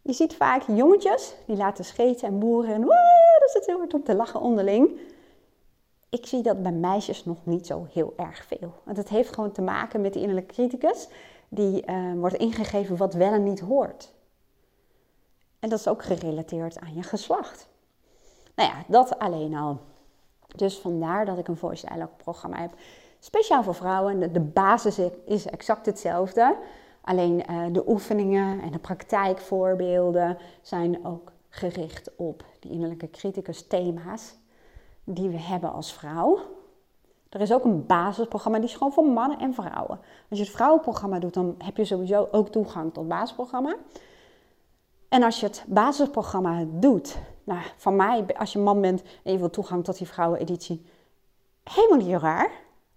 Je 0.02 0.12
ziet 0.12 0.34
vaak 0.34 0.62
jongetjes 0.66 1.34
die 1.46 1.56
laten 1.56 1.84
scheten 1.84 2.28
en 2.28 2.38
boeren 2.38 2.74
en 2.74 2.80
dat 2.80 3.50
zit 3.50 3.66
heel 3.66 3.78
hard 3.78 3.94
op 3.94 4.04
te 4.04 4.14
lachen 4.14 4.40
onderling. 4.40 5.00
Ik 6.08 6.26
zie 6.26 6.42
dat 6.42 6.62
bij 6.62 6.72
meisjes 6.72 7.24
nog 7.24 7.38
niet 7.42 7.66
zo 7.66 7.86
heel 7.92 8.14
erg 8.16 8.44
veel. 8.44 8.74
Want 8.84 8.96
het 8.96 9.08
heeft 9.08 9.34
gewoon 9.34 9.52
te 9.52 9.62
maken 9.62 10.00
met 10.00 10.12
die 10.12 10.22
innerlijke 10.22 10.54
criticus 10.54 11.08
die 11.48 11.90
uh, 11.90 12.12
wordt 12.14 12.36
ingegeven 12.36 12.96
wat 12.96 13.14
wel 13.14 13.32
en 13.32 13.42
niet 13.42 13.60
hoort. 13.60 14.12
En 15.58 15.68
dat 15.68 15.78
is 15.78 15.88
ook 15.88 16.02
gerelateerd 16.02 16.78
aan 16.78 16.94
je 16.94 17.02
geslacht. 17.02 17.68
Nou 18.54 18.70
ja, 18.70 18.84
dat 18.88 19.18
alleen 19.18 19.54
al. 19.54 19.80
Dus 20.56 20.78
vandaar 20.78 21.24
dat 21.24 21.38
ik 21.38 21.48
een 21.48 21.56
voice 21.56 21.86
dialogue 21.86 22.16
programma 22.16 22.60
heb. 22.60 22.74
Speciaal 23.18 23.62
voor 23.62 23.74
vrouwen. 23.74 24.20
De, 24.20 24.30
de 24.30 24.40
basis 24.40 24.98
is 25.24 25.46
exact 25.46 25.86
hetzelfde. 25.86 26.56
Alleen 27.00 27.42
uh, 27.50 27.64
de 27.72 27.88
oefeningen 27.88 28.60
en 28.60 28.70
de 28.70 28.78
praktijkvoorbeelden 28.78 30.38
zijn 30.62 31.06
ook 31.06 31.32
gericht 31.48 32.10
op 32.16 32.44
die 32.60 32.70
innerlijke 32.70 33.10
criticus 33.10 33.66
thema's 33.66 34.34
die 35.06 35.28
we 35.28 35.38
hebben 35.38 35.72
als 35.72 35.92
vrouw. 35.92 36.38
Er 37.28 37.40
is 37.40 37.52
ook 37.52 37.64
een 37.64 37.86
basisprogramma, 37.86 38.58
die 38.58 38.68
is 38.68 38.74
gewoon 38.74 38.92
voor 38.92 39.08
mannen 39.08 39.38
en 39.38 39.54
vrouwen. 39.54 39.98
Als 40.30 40.38
je 40.38 40.44
het 40.44 40.54
vrouwenprogramma 40.54 41.18
doet, 41.18 41.34
dan 41.34 41.54
heb 41.58 41.76
je 41.76 41.84
sowieso 41.84 42.28
ook 42.30 42.48
toegang 42.48 42.92
tot 42.92 42.96
het 42.96 43.08
basisprogramma. 43.08 43.76
En 45.08 45.22
als 45.22 45.40
je 45.40 45.46
het 45.46 45.64
basisprogramma 45.66 46.64
doet, 46.68 47.18
nou, 47.44 47.60
van 47.76 47.96
mij, 47.96 48.26
als 48.36 48.52
je 48.52 48.58
man 48.58 48.80
bent 48.80 49.02
en 49.22 49.32
je 49.32 49.38
wilt 49.38 49.52
toegang 49.52 49.84
tot 49.84 49.98
die 49.98 50.06
vrouweneditie, 50.06 50.86
helemaal 51.64 52.06
niet 52.06 52.22
raar. 52.22 52.50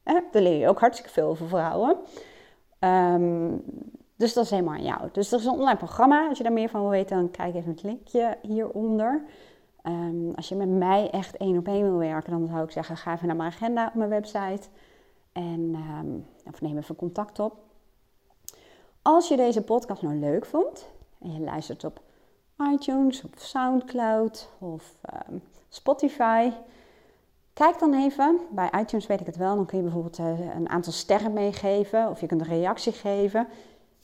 Hè? 0.03 0.19
Daar 0.31 0.41
leer 0.41 0.59
je 0.59 0.67
ook 0.67 0.79
hartstikke 0.79 1.11
veel 1.11 1.27
over 1.27 1.47
vrouwen. 1.47 1.97
Um, 2.79 3.63
dus 4.15 4.33
dat 4.33 4.43
is 4.43 4.49
helemaal 4.49 4.73
aan 4.73 4.83
jou. 4.83 5.09
Dus 5.11 5.31
er 5.31 5.39
is 5.39 5.45
een 5.45 5.51
online 5.51 5.77
programma. 5.77 6.27
Als 6.27 6.37
je 6.37 6.43
daar 6.43 6.53
meer 6.53 6.69
van 6.69 6.81
wil 6.81 6.89
weten, 6.89 7.17
dan 7.17 7.31
kijk 7.31 7.55
even 7.55 7.71
het 7.71 7.83
linkje 7.83 8.37
hieronder. 8.41 9.23
Um, 9.83 10.31
als 10.35 10.49
je 10.49 10.55
met 10.55 10.69
mij 10.69 11.09
echt 11.09 11.37
één 11.37 11.57
op 11.57 11.67
één 11.67 11.83
wil 11.83 11.97
werken, 11.97 12.31
dan 12.31 12.47
zou 12.47 12.63
ik 12.63 12.71
zeggen: 12.71 12.97
ga 12.97 13.13
even 13.13 13.27
naar 13.27 13.35
mijn 13.35 13.51
agenda 13.51 13.87
op 13.87 13.93
mijn 13.93 14.09
website 14.09 14.67
en 15.31 15.75
um, 15.99 16.25
of 16.45 16.61
neem 16.61 16.77
even 16.77 16.95
contact 16.95 17.39
op. 17.39 17.57
Als 19.01 19.27
je 19.27 19.35
deze 19.35 19.61
podcast 19.61 20.01
nou 20.01 20.15
leuk 20.15 20.45
vond 20.45 20.89
en 21.21 21.33
je 21.33 21.39
luistert 21.39 21.83
op 21.83 22.01
iTunes, 22.71 23.23
of 23.23 23.29
SoundCloud 23.35 24.49
of 24.59 24.95
um, 25.29 25.41
Spotify, 25.69 26.51
kijk 27.53 27.79
dan 27.79 27.93
even. 27.93 28.39
Bij 28.51 28.69
iTunes 28.79 29.07
weet 29.07 29.19
ik 29.19 29.25
het 29.25 29.37
wel, 29.37 29.55
dan 29.55 29.65
kun 29.65 29.77
je 29.77 29.83
bijvoorbeeld 29.83 30.19
uh, 30.19 30.55
een 30.55 30.69
aantal 30.69 30.91
sterren 30.91 31.33
meegeven 31.33 32.09
of 32.09 32.19
je 32.19 32.27
kunt 32.27 32.41
een 32.41 32.47
reactie 32.47 32.93
geven. 32.93 33.47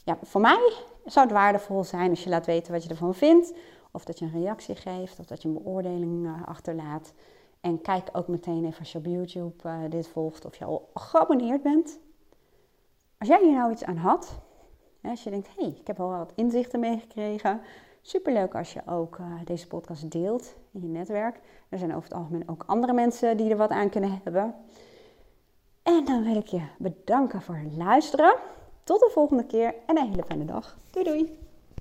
Ja, 0.03 0.17
voor 0.21 0.41
mij 0.41 0.73
zou 1.05 1.25
het 1.25 1.35
waardevol 1.35 1.83
zijn 1.83 2.09
als 2.09 2.23
je 2.23 2.29
laat 2.29 2.45
weten 2.45 2.73
wat 2.73 2.83
je 2.83 2.89
ervan 2.89 3.13
vindt. 3.13 3.53
Of 3.95 4.05
dat 4.05 4.19
je 4.19 4.25
een 4.25 4.31
reactie 4.31 4.75
geeft, 4.75 5.19
of 5.19 5.25
dat 5.25 5.41
je 5.41 5.47
een 5.47 5.53
beoordeling 5.53 6.25
uh, 6.25 6.47
achterlaat. 6.47 7.13
En 7.61 7.81
kijk 7.81 8.09
ook 8.11 8.27
meteen 8.27 8.65
even 8.65 8.79
als 8.79 8.91
je 8.91 8.97
op 8.97 9.05
YouTube 9.05 9.69
uh, 9.69 9.79
dit 9.89 10.07
volgt, 10.07 10.45
of 10.45 10.55
je 10.55 10.65
al 10.65 10.89
geabonneerd 10.93 11.61
bent. 11.61 11.99
Als 13.17 13.27
jij 13.27 13.39
hier 13.43 13.53
nou 13.53 13.71
iets 13.71 13.83
aan 13.83 13.97
had, 13.97 14.39
als 15.01 15.23
je 15.23 15.29
denkt, 15.29 15.47
hé, 15.47 15.63
hey, 15.63 15.75
ik 15.79 15.87
heb 15.87 15.99
al 15.99 16.09
wat 16.09 16.31
inzichten 16.35 16.79
meegekregen. 16.79 17.61
Superleuk 18.01 18.55
als 18.55 18.73
je 18.73 18.81
ook 18.85 19.17
uh, 19.17 19.25
deze 19.43 19.67
podcast 19.67 20.11
deelt 20.11 20.55
in 20.71 20.81
je 20.81 20.87
netwerk. 20.87 21.39
Er 21.69 21.77
zijn 21.77 21.95
over 21.95 22.09
het 22.09 22.17
algemeen 22.17 22.49
ook 22.49 22.63
andere 22.67 22.93
mensen 22.93 23.37
die 23.37 23.49
er 23.49 23.57
wat 23.57 23.69
aan 23.69 23.89
kunnen 23.89 24.21
hebben. 24.23 24.55
En 25.83 26.05
dan 26.05 26.23
wil 26.23 26.35
ik 26.35 26.47
je 26.47 26.61
bedanken 26.77 27.41
voor 27.41 27.55
het 27.55 27.73
luisteren. 27.77 28.35
Tot 28.83 28.99
de 28.99 29.09
volgende 29.13 29.45
keer 29.45 29.75
en 29.85 29.97
een 29.97 30.09
hele 30.09 30.23
fijne 30.23 30.45
dag. 30.45 30.77
Doei 30.91 31.05
doei! 31.05 31.44